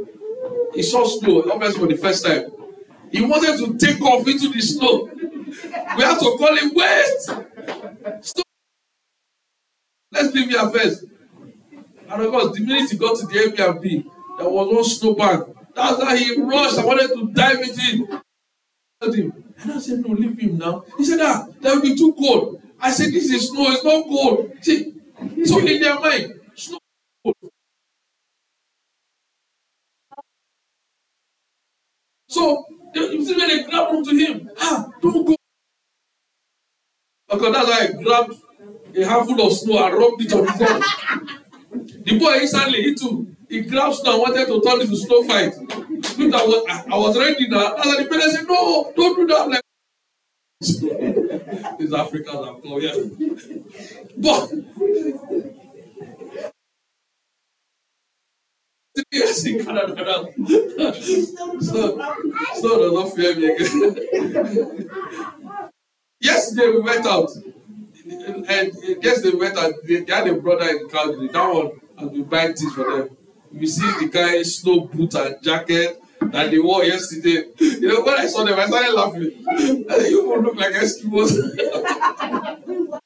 [0.75, 2.51] he saw snow, obviously for the first time.
[3.15, 5.09] He wanted to take off into the snow.
[5.97, 7.07] We have to call him, wait!
[8.21, 8.45] Stop.
[10.11, 11.05] Let's leave here first.
[12.11, 14.05] And of course, the minute he got to the Airbnb,
[14.39, 15.57] there was one snowbank.
[15.77, 16.77] That's why he rushed.
[16.77, 18.21] I wanted to dive into
[19.03, 19.33] it.
[19.63, 20.85] And I said, No, leave him now.
[20.99, 22.61] He said, Ah, that will be too cold.
[22.81, 24.53] I said, This is snow, it's not cold.
[24.61, 24.93] See,
[25.45, 26.79] so in their mind, snow
[27.23, 27.37] cold.
[32.27, 35.37] So you see when they grabbed onto him, ah, don't go.
[37.29, 38.35] Because that's why I grabbed
[38.97, 40.83] a handful of snow and rubbed it on his head.
[42.05, 45.25] The boy instantly, he too, he grabbed snow and wanted to turn it to snow
[45.25, 45.53] fight.
[46.19, 47.75] Look, I was, I, was ready now.
[47.77, 49.41] And the parents said, No, don't do that.
[49.41, 49.61] I'm like,
[51.79, 52.95] These Africans are cool, yeah.
[54.17, 54.51] But,
[59.11, 60.29] yes, in Canada now.
[61.61, 62.17] so,
[62.55, 64.91] so does fear me again.
[66.21, 67.31] Yesterday we went out.
[68.07, 69.75] And yesterday we went out.
[69.87, 71.29] They, had a brother in Calgary.
[71.29, 73.17] That one and we buy things for them.
[73.53, 77.45] We see the guy snow boot and jacket that they wore yesterday.
[77.59, 79.45] You know, when I saw them, I started laughing.
[79.91, 81.33] I said, you look like Eskimos.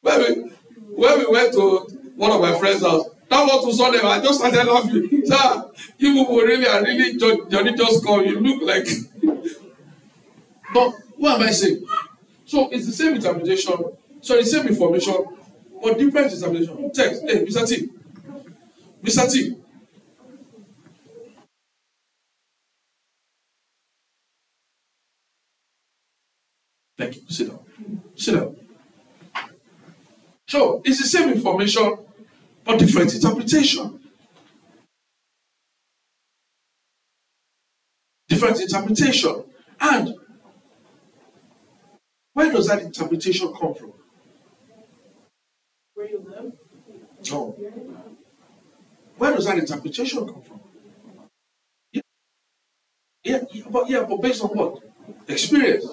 [0.00, 0.50] when, we,
[0.94, 1.78] when we went to
[2.16, 5.22] one of my friend's house, that was to them, I just started laughing.
[5.24, 8.24] Sir, You people really are really Johnny just come.
[8.24, 8.86] You look like.
[10.74, 11.84] but what am I saying?
[12.46, 13.74] So it's the same interpretation,
[14.20, 15.14] so the same information,
[15.82, 16.90] but different interpretation.
[16.92, 17.22] Text.
[17.22, 17.68] Hey, Mr.
[17.68, 17.88] T.
[19.02, 19.32] Mr.
[19.32, 19.56] T.
[26.96, 27.22] Thank you.
[27.28, 27.60] Sit down.
[28.16, 28.56] Sit down.
[30.48, 31.98] So it's the same information,
[32.68, 33.98] but different interpretation.
[38.28, 39.44] Different interpretation.
[39.80, 40.14] And
[42.34, 43.94] where does that interpretation come from?
[45.94, 46.52] Where you live?
[47.30, 47.56] No.
[49.16, 50.60] Where does that interpretation come from?
[51.92, 52.02] Yeah,
[53.24, 54.82] yeah, yeah, but yeah, but based on what?
[55.26, 55.86] Experience.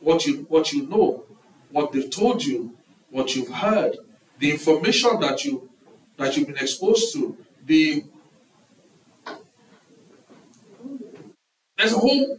[0.00, 1.24] What you what you know,
[1.70, 2.76] what they've told you,
[3.10, 3.96] what you've heard,
[4.38, 5.71] the information that you
[6.22, 8.04] that you've been exposed to, the
[11.76, 12.38] there's a whole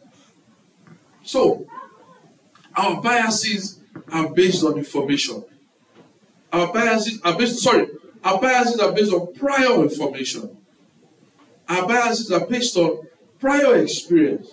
[1.24, 1.65] so
[2.76, 3.80] our biases
[4.12, 5.43] are based on information.
[6.52, 7.88] Our biases are based sorry,
[8.24, 10.58] our biases are based on prior information.
[11.67, 13.08] Our biases are based on
[13.39, 14.50] prior experience.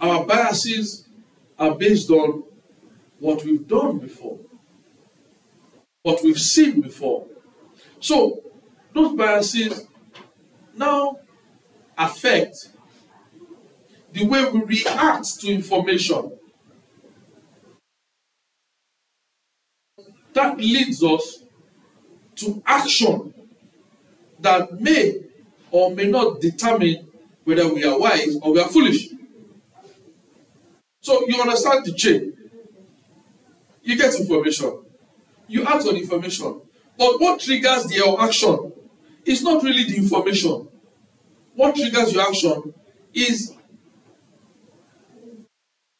[0.00, 1.06] Our biases
[1.58, 2.44] are based on
[3.18, 4.40] what we've done before,
[6.02, 7.26] what we've seen before.
[8.00, 8.41] So,
[8.94, 9.86] those biases
[10.74, 11.18] now
[11.96, 12.68] affect
[14.12, 16.32] the way we react to information.
[20.34, 21.44] That leads us
[22.36, 23.34] to action
[24.40, 25.20] that may
[25.70, 27.08] or may not determine
[27.44, 29.08] whether we are wise or we are foolish.
[31.00, 32.32] So you understand the chain.
[33.82, 34.84] You get information.
[35.48, 36.60] You act on information.
[36.96, 38.71] But what triggers your action
[39.24, 40.68] is not really the information.
[41.54, 42.74] What triggers your action
[43.12, 43.54] is,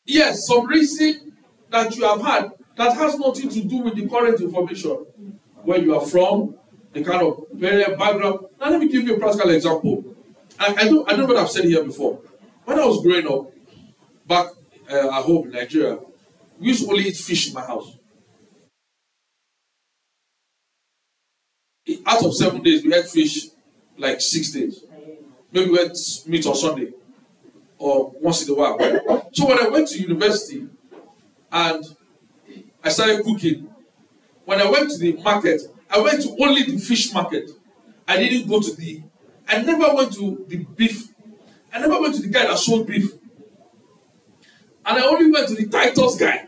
[0.05, 1.37] yes, some reason
[1.71, 5.07] that you have had that has nothing to do with the current information.
[5.63, 6.57] Where you are from,
[6.93, 8.47] the kind of parent background.
[8.61, 10.05] Now let me give you a practical example.
[10.59, 12.21] I, I don't I don't know what I've said here before.
[12.65, 13.53] When I was growing up,
[14.27, 14.47] back
[14.91, 15.99] uh, at home in Nigeria,
[16.59, 17.97] we used to only eat fish in my house.
[22.07, 23.49] Out of seven days, we ate fish
[23.99, 24.85] like six days.
[25.53, 26.93] Maybe we ate meat on Sunday
[27.79, 28.79] or once in a while.
[29.33, 30.67] So when I went to university
[31.51, 31.85] and
[32.85, 33.69] I started cooking,
[34.45, 37.51] when I went to the market, I went to only the fish market.
[38.07, 39.03] I didn't go to the,
[39.49, 41.09] I never went to the beef.
[41.73, 43.11] I never went to the guy that sold beef.
[44.85, 46.47] And I only went to the Titus guy.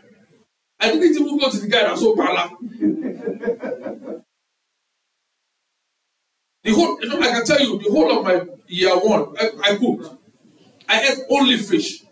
[0.79, 2.51] I didn't even go to the guy that sold pala.
[6.65, 9.51] The whole, you know, I can tell you, the whole of my year one, I,
[9.63, 10.15] I cooked.
[10.89, 12.03] I ate only fish,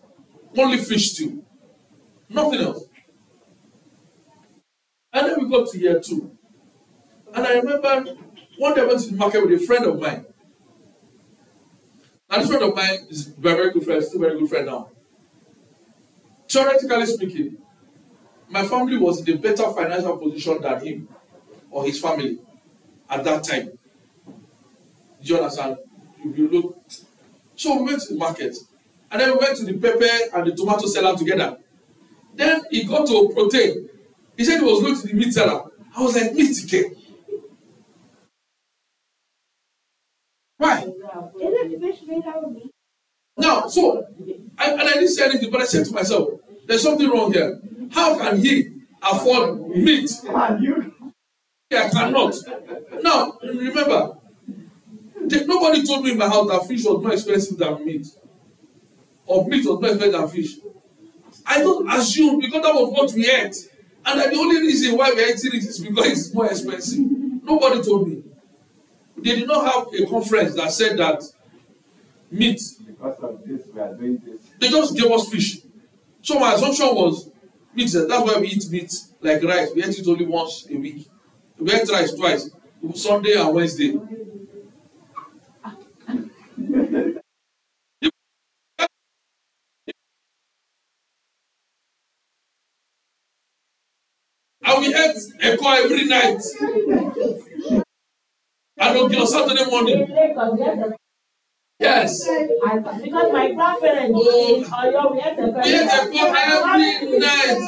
[0.55, 1.43] only fish stew,
[2.29, 2.85] nothing else.
[5.11, 6.37] And then we got to year two.
[7.33, 8.15] And I remember
[8.59, 10.23] one day I went to the market with a friend of mine.
[12.29, 14.91] And this friend of mine is very, very good friend, still very good friend now.
[16.47, 17.57] Theoretically speaking,
[18.49, 21.09] my family was in a better financial position than him
[21.71, 22.37] or his family
[23.09, 23.71] at that time.
[25.23, 25.77] You understand?
[26.23, 26.77] You look.
[27.55, 28.57] So we went to the market.
[29.11, 31.57] And then we went to the pepper and the tomato seller together.
[32.35, 33.89] Then he got to protein.
[34.35, 35.63] He said he was going to the meat seller.
[35.95, 36.95] I was like, meat again.
[40.57, 40.87] Why?
[43.37, 44.05] Now, so,
[44.57, 46.29] I, and I didn't say anything, but I said to myself,
[46.67, 47.59] there's something wrong here.
[47.91, 50.09] How can he afford meat?
[50.29, 52.35] I cannot.
[53.01, 54.17] Now, remember,
[55.45, 58.07] nobody told me in my house that fish was more expensive than meat.
[59.25, 60.55] Or meat was more expensive than fish.
[61.45, 63.55] I don't assume because that was what we ate.
[64.05, 66.99] And that the only reason why we're eating it is because it's more expensive.
[67.43, 68.23] Nobody told me.
[69.17, 71.23] They did not have a conference that said that
[72.29, 72.61] meat.
[72.85, 74.41] Because of this, we are doing this.
[74.59, 75.59] They just gave us fish.
[76.21, 77.29] So my assumption was
[77.73, 77.91] meat.
[77.93, 79.69] That's why we eat meat like rice.
[79.73, 81.07] We eat it only once a week.
[81.57, 82.49] We ate rice twice,
[82.95, 83.97] Sunday and Wednesday.
[94.73, 96.41] And we ate Eko every night.
[98.79, 100.07] And on Saturday morning.
[100.07, 100.97] The-
[101.79, 102.27] Yes.
[102.29, 104.55] I- Because my grandparents Oh.
[104.55, 105.43] in Oyo, we had the.
[105.43, 106.19] We
[106.55, 107.59] every night.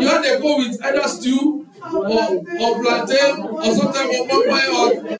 [0.00, 2.22] You had Eko with either stew or,
[2.60, 5.18] or plantain or sometimes or papaya or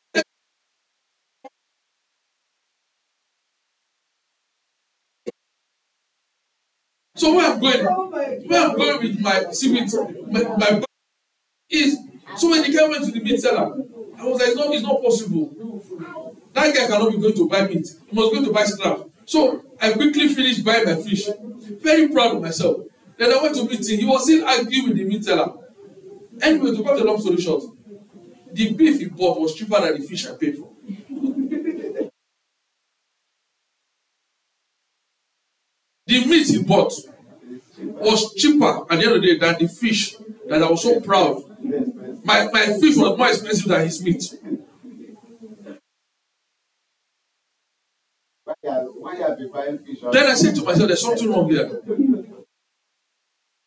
[7.21, 9.93] So where I'm going, Oh where I'm going with my see with
[10.33, 10.83] my, my
[11.68, 11.99] is
[12.39, 13.77] so when the guy went to the meat seller,
[14.18, 15.51] I was like, no, it's not possible.
[16.55, 17.87] That guy cannot be going to buy meat.
[18.09, 19.01] He must go to buy scrap.
[19.27, 21.29] So I quickly finished buying my fish.
[21.83, 22.79] Very proud of myself.
[23.18, 23.99] Then I went to meet him.
[23.99, 25.53] He was still arguing with the meat seller.
[26.41, 27.64] Anyway, to cut a long story short,
[28.51, 30.70] the beef he bought was cheaper than the fish I paid for.
[36.11, 36.93] The meat he bought
[37.79, 40.17] was cheaper at the end of the day than the fish
[40.49, 41.45] that I was so proud.
[42.25, 44.35] My, my fish was more expensive than his meat.
[50.13, 51.81] Then I said to myself, there's something wrong here.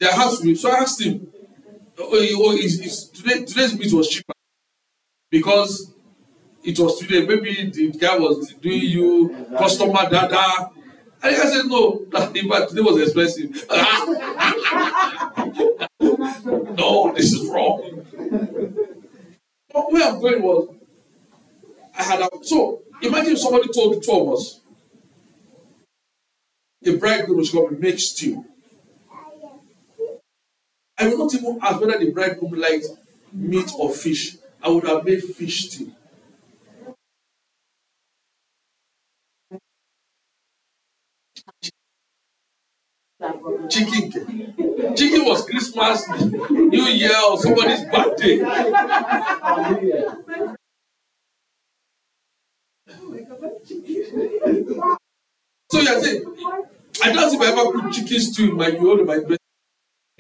[0.02, 0.56] Has to be.
[0.56, 1.26] So I asked him,
[1.98, 4.34] oh, oh, is, is, today, today's meat was cheaper
[5.32, 5.94] because
[6.62, 7.26] it was today.
[7.26, 10.72] Maybe the guy was doing you customer data.
[11.24, 12.06] And I said, no,
[12.36, 13.66] in fact, today was expensive.
[16.78, 18.06] no, this is wrong.
[19.74, 20.76] But where I'm going was,
[21.98, 24.60] I had a, so imagine somebody told the two of us,
[26.82, 28.44] the bridegroom is going to make stew.
[30.98, 32.90] I would not even ask whether the bridegroom likes
[33.32, 34.36] meat or fish.
[34.62, 35.94] I would have made fish stew.
[43.70, 44.12] Chicken.
[44.12, 44.96] cake.
[44.96, 46.08] Chicken was Christmas,
[46.50, 48.38] New Year, or somebody's birthday.
[55.72, 56.24] So you're saying,
[57.04, 59.40] I don't think I ever put chicken stew in my whole of my breast.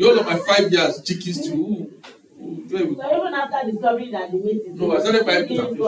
[0.02, 1.54] Of my five years, chicken stew.
[1.56, 1.94] Ooh,
[2.44, 5.80] even after discovering that the meat is No, I started buying meat and fish.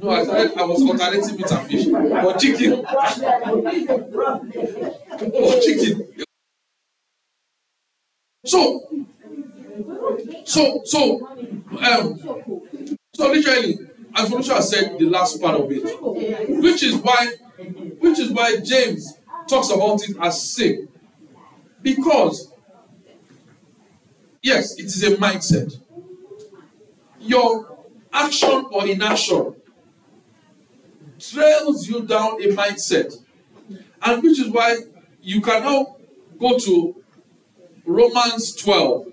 [0.00, 1.86] No, I started, I was alternating meat and fish.
[1.86, 2.82] But chicken,
[5.32, 6.08] but chicken.
[8.44, 8.88] So,
[10.44, 11.26] so, so,
[11.80, 12.18] um,
[13.14, 13.78] so literally,
[14.14, 15.82] as Felicia said, the last part of it,
[16.62, 17.32] which is why,
[18.00, 19.14] which is why James
[19.48, 20.88] talks about it as sin,
[21.82, 22.52] because
[24.42, 25.80] yes, it is a mindset.
[27.24, 27.78] Your
[28.12, 29.54] action or inaction
[31.18, 33.14] trails you down a mindset,
[34.02, 34.76] and which is why
[35.22, 35.96] you can now
[36.38, 37.02] go to
[37.86, 39.06] Romans 12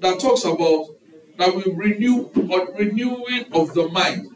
[0.00, 0.88] that talks about
[1.38, 4.28] that we renew or renewing of the mind.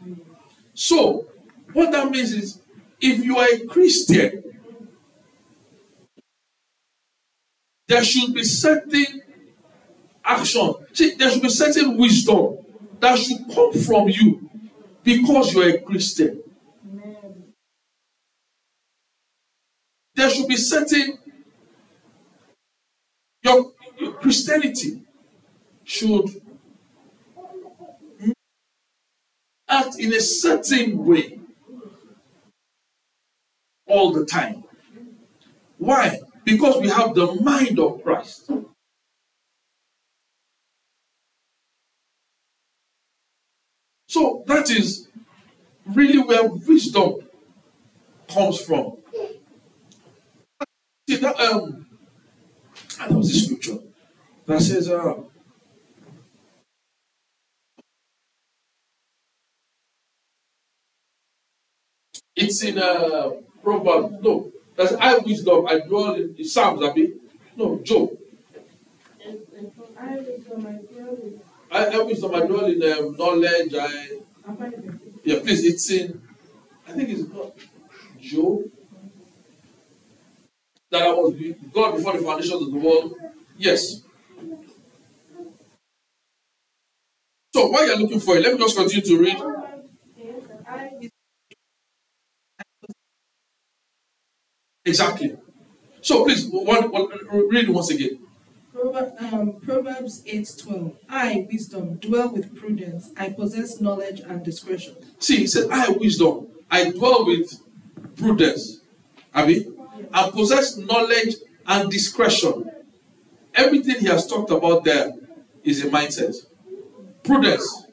[0.73, 1.27] So,
[1.73, 2.59] what that means is
[2.99, 4.43] if you are a Christian,
[7.87, 9.21] there should be certain
[10.23, 10.73] action.
[10.93, 12.64] See, there should be certain wisdom
[12.99, 14.49] that should come from you
[15.03, 16.41] because you are a Christian.
[20.15, 21.17] There should be certain
[23.43, 25.03] your, your Christianity
[25.83, 26.41] should
[29.67, 31.39] act in a certain way
[33.87, 34.63] all the time.
[35.77, 36.19] Why?
[36.43, 38.49] Because we have the mind of Christ.
[44.15, 45.09] So that is
[45.87, 47.15] really where wisdom
[48.29, 48.95] comes from.
[51.09, 51.85] See that um
[53.01, 53.79] and there was this scripture
[54.45, 55.15] that says uh
[62.37, 64.15] it's in uh Proverbs.
[64.21, 67.15] No, that's I wisdom I dwell in, in Psalms, Abi.
[67.57, 68.11] No, Job.
[69.21, 71.33] I was on my brother.
[71.71, 73.73] I, I wisdom I dwell in um, knowledge.
[73.75, 74.19] I
[75.23, 75.63] yeah, please.
[75.65, 76.21] It's in.
[76.87, 77.53] I think it's not
[78.19, 78.61] Job.
[80.91, 81.33] That I was
[81.73, 83.15] God before the foundations of the world.
[83.57, 84.01] Yes.
[87.55, 89.37] So while you're looking for it, let me just continue to read.
[94.85, 95.37] Exactly.
[96.01, 97.07] So please, one, one,
[97.49, 98.24] read once again.
[98.75, 100.97] Um, Proverbs 8:12.
[101.07, 103.11] I, wisdom, dwell with prudence.
[103.15, 104.95] I possess knowledge and discretion.
[105.19, 106.47] See, he said, I wisdom.
[106.69, 107.57] I dwell with
[108.17, 108.81] prudence.
[109.33, 109.65] Abi,
[110.13, 111.35] and possess knowledge
[111.67, 112.69] and discretion.
[113.53, 115.13] Everything he has talked about there
[115.63, 116.35] is a mindset.
[117.23, 117.85] Prudence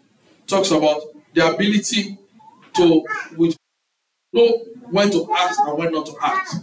[0.46, 1.02] talks about
[1.32, 2.18] the ability
[2.74, 3.04] to
[4.32, 4.58] know
[4.90, 6.54] when to act and when not to act.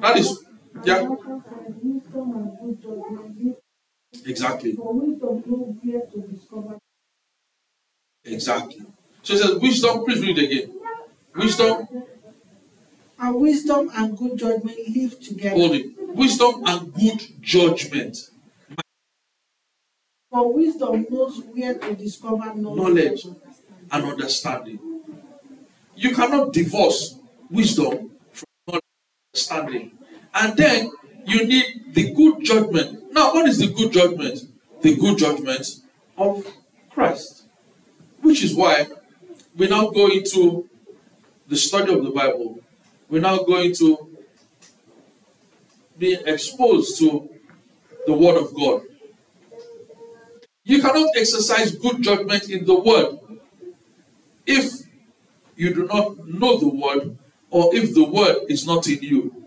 [0.00, 0.44] That is,
[0.84, 3.56] yeah, wisdom and good judgment.
[4.28, 6.78] Exactly, For wisdom, know where to discover.
[8.24, 8.84] exactly.
[9.22, 10.04] So it says, wisdom.
[10.04, 10.78] Please read again.
[11.34, 11.88] Wisdom.
[13.20, 15.56] And wisdom and good judgment live together.
[15.56, 15.86] Hold it.
[16.14, 18.16] wisdom and good judgment.
[20.30, 23.24] For wisdom knows where to discover knowledge.
[23.24, 23.26] Knowledge.
[23.90, 24.78] and understanding.
[25.96, 27.18] You cannot divorce
[27.50, 29.98] wisdom from knowledge and understanding.
[30.34, 30.92] And then
[31.28, 33.12] you need the good judgment.
[33.12, 34.40] Now, what is the good judgment?
[34.82, 35.66] The good judgment
[36.16, 36.46] of
[36.90, 37.44] Christ.
[38.20, 38.86] Which is why
[39.56, 40.68] we now go into
[41.46, 42.60] the study of the Bible.
[43.08, 44.18] We're now going to
[45.98, 47.28] be exposed to
[48.06, 48.82] the Word of God.
[50.64, 53.18] You cannot exercise good judgment in the Word
[54.46, 54.82] if
[55.56, 57.18] you do not know the Word
[57.50, 59.37] or if the Word is not in you.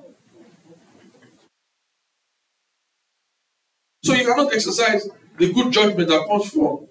[4.04, 6.88] So you cannot exercise the good judgment that comes from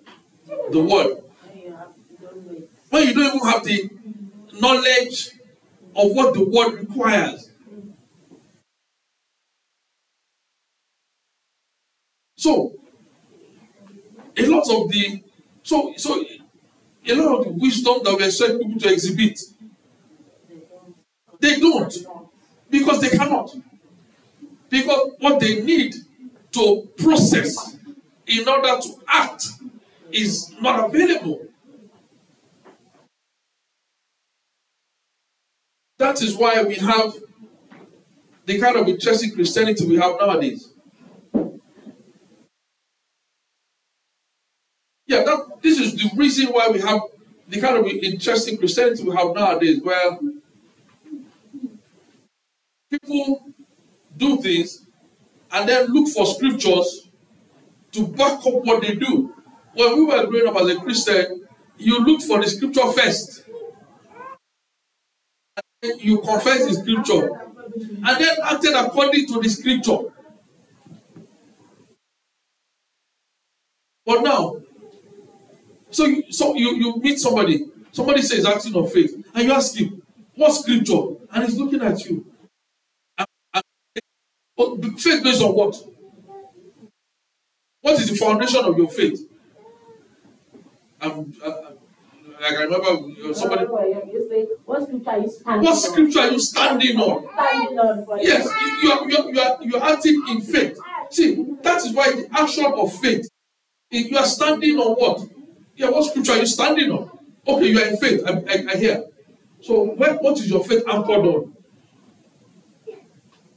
[0.71, 1.23] the Word
[2.91, 3.91] when you don't even have the
[4.61, 5.31] knowledge
[5.97, 7.51] of what the Word requires.
[12.37, 12.73] So,
[14.37, 15.23] a lot of the
[15.63, 16.25] so so
[17.07, 19.41] a lot of the wisdom that we expect people to exhibit,
[21.41, 21.95] they don't
[22.71, 23.55] because they cannot.
[24.69, 25.95] Because what they need
[26.53, 27.77] to process
[28.27, 29.47] in order to act
[30.13, 31.47] is not available.
[35.99, 37.15] That is why we have
[38.47, 40.73] the kind of interesting Christianity we have nowadays.
[45.07, 47.01] Yeah, that this is the reason why we have
[47.49, 50.19] the kind of interesting Christianity we have nowadays, where
[52.91, 53.45] people
[54.17, 54.87] do things
[55.53, 57.09] and then look for scriptures
[57.93, 59.35] to back up what they do.
[59.75, 61.47] When we were growing up as a Christian,
[61.79, 63.45] you look for the scripture first.
[65.99, 67.31] You confess the scripture
[67.87, 69.99] and then acted according to the scripture.
[74.07, 74.57] But now,
[75.91, 79.77] so you, so you, you meet somebody, somebody says acting of faith, and you ask
[79.77, 80.03] him,
[80.37, 81.17] what scripture?
[81.33, 82.27] And he's looking at you.
[84.99, 85.77] Faith based on what?
[87.81, 89.27] What is the foundation of your faith?
[91.01, 91.49] I'm, I,
[92.41, 93.63] like I remember somebody.
[93.63, 97.29] You say, what scripture are you standing What scripture are you standing on?
[97.33, 100.79] Standing on Yes, you, you, are, you, are, you, are, you are acting in faith.
[101.11, 103.29] See, that is why the action of faith.
[103.91, 105.29] If you are standing on what?
[105.75, 107.11] Yeah, what scripture are you standing on?
[107.47, 108.23] Okay, you are in faith.
[108.27, 109.05] I, I, I hear.
[109.63, 111.57] So, what, what is your faith anchored on?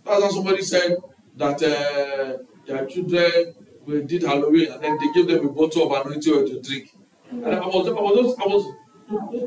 [0.06, 0.98] That's how somebody said
[1.38, 6.06] that uh, their children we did Halloween and then they gave them a bottle of
[6.06, 6.90] anointing oil to drink.
[7.30, 8.66] And I was, I was, I was,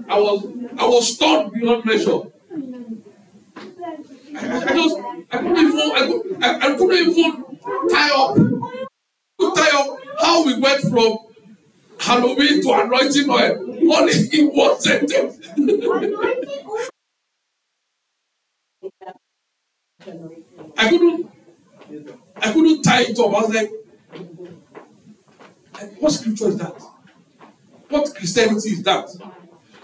[0.08, 0.46] I was,
[0.78, 2.20] I was stunned beyond measure.
[4.34, 4.96] I, I, just,
[5.30, 7.44] I couldn't even, I, could, I, I couldn't even
[7.90, 8.36] tie up,
[9.54, 11.18] tie up how we went from
[11.98, 13.62] Halloween to anointing oil.
[13.94, 14.76] Only in one
[20.78, 21.30] I couldn't,
[22.36, 23.26] I couldn't tie it up.
[23.26, 23.72] I was like,
[25.98, 26.80] what scripture is that?
[27.88, 29.08] What Christianity is that?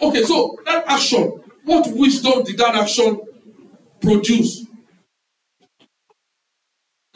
[0.00, 3.20] Okay, so that action, what wisdom did that action
[4.00, 4.66] produce?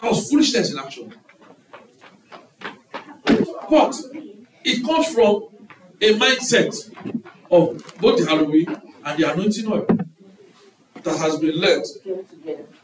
[0.03, 1.15] That was foolishness in action.
[3.71, 3.97] But
[4.65, 5.49] it comes from
[6.01, 6.91] a mindset
[7.51, 8.67] of both the Halloween
[9.05, 9.87] and the anointing oil
[11.07, 11.87] that has been learned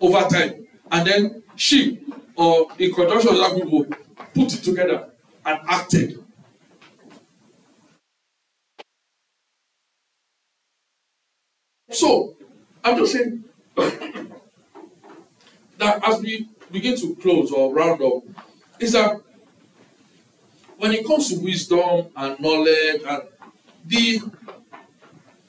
[0.00, 0.66] over time.
[0.90, 2.00] And then she,
[2.36, 3.84] or in conjunction with other people,
[4.34, 5.10] put it together
[5.44, 6.24] and acted.
[11.90, 12.36] So,
[12.82, 13.44] I'm just saying
[15.76, 18.22] that as we begin to close or round up,
[18.80, 19.20] is that
[20.78, 23.22] when it comes to wisdom and knowledge and
[23.84, 24.20] the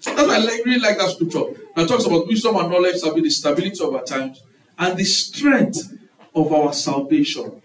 [0.03, 3.83] that's why I really like that scripture that talks about wisdom and knowledge the stability
[3.83, 4.43] of our times
[4.77, 5.97] and the strength
[6.35, 7.61] of our salvation.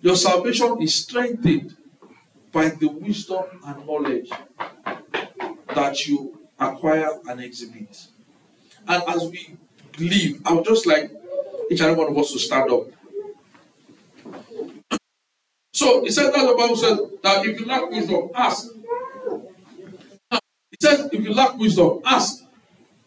[0.00, 1.76] Your salvation is strengthened
[2.52, 4.30] by the wisdom and knowledge
[5.74, 8.06] that you acquire and exhibit.
[8.86, 9.56] And as we
[9.98, 11.10] leave, I would just like
[11.70, 12.86] each and every one of us to stand up.
[15.72, 18.68] So it says that the Bible says that if you lack wisdom, ask.
[20.72, 22.44] It says if you lack wisdom, ask,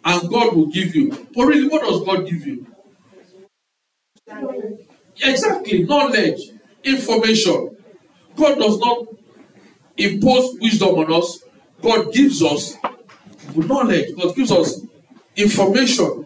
[0.05, 1.11] and God will give you.
[1.35, 2.67] But really, what does God give you?
[5.23, 6.41] Exactly, knowledge,
[6.83, 7.77] information.
[8.35, 9.07] God does not
[9.97, 11.43] impose wisdom on us.
[11.81, 12.77] God gives us
[13.55, 14.15] knowledge.
[14.17, 14.81] God gives us
[15.35, 16.25] information.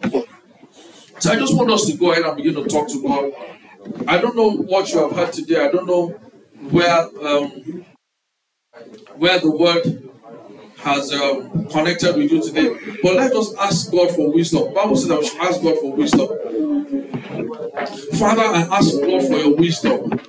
[1.20, 3.32] So I just want us to go ahead and begin to talk to God
[4.08, 5.64] I don't know what you have heard today.
[5.64, 6.08] I don't know
[6.70, 7.86] where um,
[9.16, 10.10] where the word
[10.78, 12.68] has um, connected with you today.
[13.02, 14.72] But let us ask God for wisdom.
[14.74, 16.28] Bible says that we should ask God for wisdom.
[18.18, 20.20] Father, I ask God for your wisdom.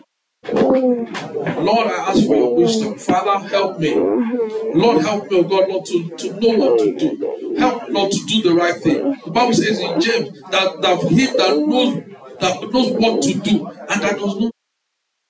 [0.52, 2.98] Lord, I ask for your wisdom.
[2.98, 3.94] Father, help me.
[3.96, 7.56] Lord, help me, oh God, Lord, to, to know what to do.
[7.58, 9.16] Help, Lord, to do the right thing.
[9.26, 12.04] The Bible says in James that, that him that knows
[12.40, 14.52] that knows what to do and that does not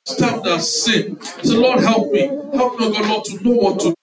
[0.05, 1.19] stand that sin.
[1.43, 2.27] So Lord, help me.
[2.27, 3.98] Help me, oh God, Lord, to know what to do.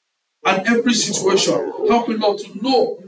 [0.47, 2.99] And every situation, help me, Lord, to know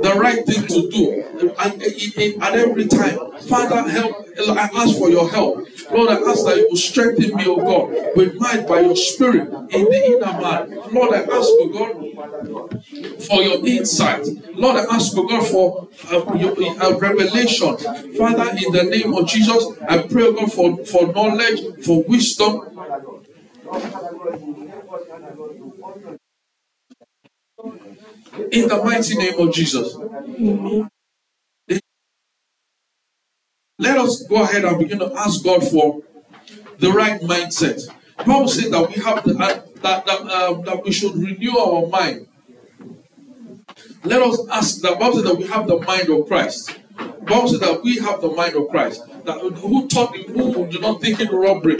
[0.00, 1.52] the right thing to do.
[1.58, 4.24] And at every time, Father, help.
[4.36, 5.66] I ask for your help.
[5.90, 9.48] Lord, I ask that you will strengthen me, oh God, with might by your spirit
[9.70, 10.70] in the inner man.
[10.92, 14.26] Lord, I ask, oh God, for your insight.
[14.54, 17.76] Lord, I ask, oh God, for uh, your, uh, revelation.
[18.16, 22.70] Father, in the name of Jesus, I pray, God, for, for knowledge, for wisdom.
[28.50, 29.96] In the mighty name of Jesus.
[33.78, 36.02] Let us go ahead and begin to ask God for
[36.78, 37.80] the right mindset.
[38.18, 41.86] Paul said that we have the, uh, that that, uh, that we should renew our
[41.88, 42.26] mind.
[44.04, 46.78] Let us ask that Bible said that we have the mind of Christ.
[46.96, 49.02] Bible said that we have the mind of Christ.
[49.24, 51.76] That who taught you who do not think in robbery.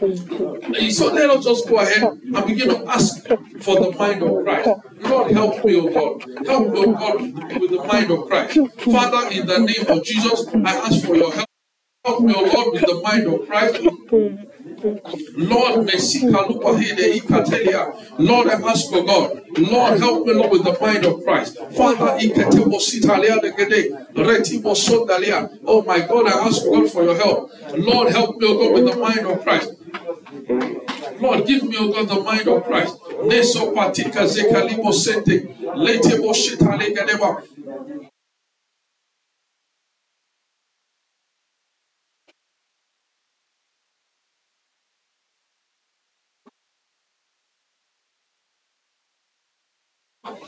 [0.00, 3.26] So let us just go ahead and begin to ask
[3.60, 4.70] for the mind of Christ.
[5.02, 6.46] Lord, help me, O God.
[6.46, 7.20] Help me, O God,
[7.60, 8.58] with the mind of Christ.
[8.80, 11.46] Father, in the name of Jesus, I ask for your help.
[12.06, 14.49] Help me, O Lord, with the mind of Christ.
[14.82, 15.86] Lord.
[18.18, 19.42] Lord, I ask for God.
[19.58, 21.58] Lord, help me, Lord, with the mind of Christ.
[21.76, 22.18] Father,
[25.66, 27.50] oh my God, I ask God for your help.
[27.76, 29.72] Lord, help me, O God, with the mind of Christ.
[31.20, 32.96] Lord, give me, O God, the mind of Christ.
[33.24, 35.48] Neso patika zekalibo sente.
[35.74, 36.94] Lete bo shitale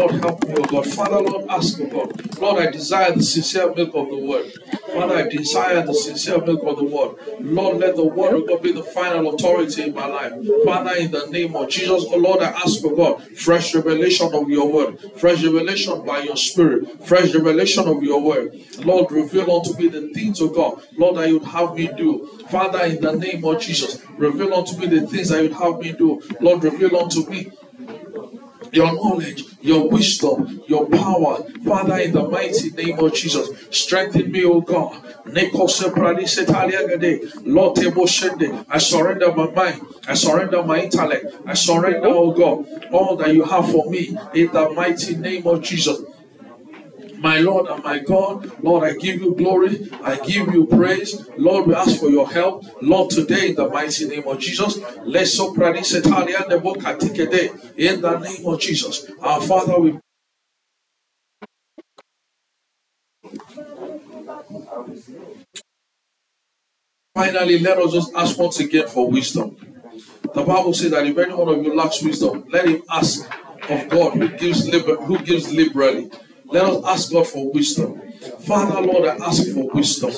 [0.00, 0.86] Lord, help me, O God.
[0.86, 2.38] Father, Lord, ask, O God.
[2.38, 4.50] Lord, I desire the sincere milk of the word.
[4.94, 7.16] Father, I desire the sincere milk of the word.
[7.40, 10.32] Lord, let the word of God be the final authority in my life.
[10.64, 14.48] Father, in the name of Jesus, oh Lord, I ask, for God, fresh revelation of
[14.48, 18.58] your word, fresh revelation by your spirit, fresh revelation of your word.
[18.78, 22.26] Lord, reveal unto me the things of God, Lord, that you'd have me do.
[22.48, 25.92] Father, in the name of Jesus, reveal unto me the things that you'd have me
[25.92, 26.22] do.
[26.40, 27.52] Lord, reveal unto me
[28.72, 31.42] your knowledge, your wisdom, your power.
[31.64, 35.00] Father, in the mighty name of Jesus, strengthen me, O God.
[38.68, 39.86] I surrender my mind.
[40.08, 41.26] I surrender my intellect.
[41.46, 45.62] I surrender, O God, all that you have for me in the mighty name of
[45.62, 46.00] Jesus.
[47.20, 49.90] My Lord and my God, Lord, I give you glory.
[50.02, 51.28] I give you praise.
[51.36, 52.64] Lord, we ask for your help.
[52.82, 55.52] Lord, today in the mighty name of Jesus, let's so
[57.76, 59.10] in the name of Jesus.
[59.20, 59.98] Our Father, we
[67.14, 69.56] Finally, let us just ask once again for wisdom.
[70.34, 73.28] The Bible says that if any one of you lacks wisdom, let him ask
[73.68, 76.10] of God who gives liber- who gives liberally.
[76.52, 78.00] Let us ask God for wisdom.
[78.46, 80.12] Father, Lord, I ask for wisdom.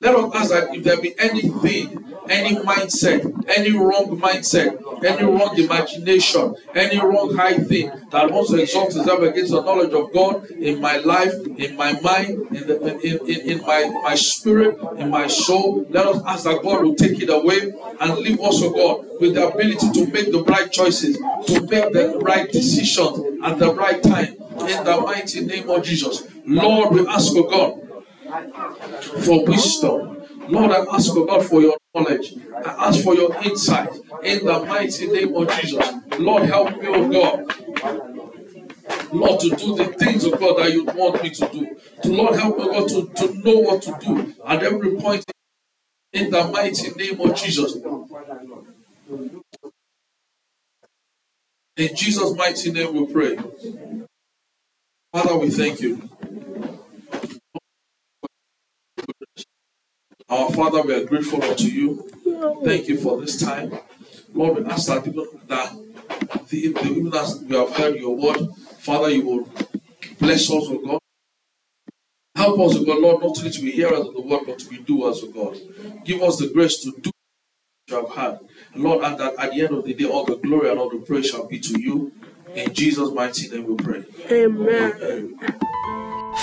[0.00, 5.58] Let us ask that if there be anything, any mindset, any wrong mindset, any wrong
[5.58, 10.48] imagination, any wrong high thing that wants to exalt itself against the knowledge of God
[10.52, 15.10] in my life, in my mind, in, the, in, in, in my, my spirit, in
[15.10, 18.70] my soul, let us ask that God will take it away and leave us, oh
[18.70, 23.58] God, with the ability to make the right choices, to make the right decisions at
[23.58, 24.36] the right time.
[24.60, 26.22] In the mighty name of Jesus.
[26.46, 27.87] Lord, we ask, oh God,
[29.24, 30.22] for wisdom.
[30.48, 32.34] Lord, I ask, oh God, for your knowledge.
[32.64, 33.90] I ask for your insight
[34.22, 35.86] in the mighty name of Jesus.
[36.18, 37.54] Lord, help me, oh God.
[39.12, 41.76] Lord, to do the things of God that you want me to do.
[42.02, 45.24] To Lord, help me, oh God, to, to know what to do at every point
[46.12, 47.76] in the mighty name of Jesus.
[51.76, 53.36] In Jesus' mighty name we pray.
[55.12, 56.08] Father, we thank you.
[60.28, 62.10] Our Father, we are grateful unto you.
[62.64, 63.78] Thank you for this time.
[64.34, 65.72] Lord, we ask that even, that
[66.48, 68.46] the, even as we have heard your word,
[68.78, 69.48] Father, you will
[70.18, 70.98] bless us, O God.
[72.36, 74.68] Help us, O God, Lord, not only to be hearers of the word, but to
[74.68, 75.58] be doers, O God.
[76.04, 78.40] Give us the grace to do what you have had.
[78.74, 80.90] And Lord, and that at the end of the day, all the glory and all
[80.90, 82.12] the praise shall be to you.
[82.54, 84.04] In Jesus' mighty name we pray.
[84.30, 85.38] Amen.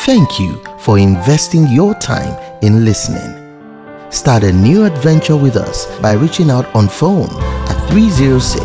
[0.05, 3.44] Thank you for investing your time in listening.
[4.15, 7.27] Start a new adventure with us by reaching out on phone
[7.67, 8.63] at 306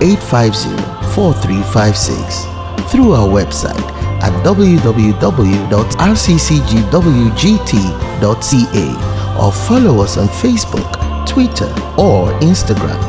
[0.00, 0.70] 850
[1.12, 2.44] 4356
[2.88, 3.82] through our website
[4.22, 4.86] at www.rccgwgt.ca
[9.42, 13.02] or follow us on Facebook, Twitter, or Instagram.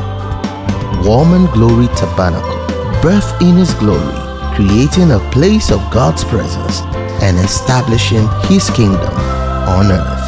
[1.06, 2.58] Warm and Glory Tabernacle,
[3.02, 4.18] birth in His glory,
[4.56, 6.80] creating a place of God's presence
[7.22, 9.14] and establishing His kingdom
[9.70, 10.23] on earth.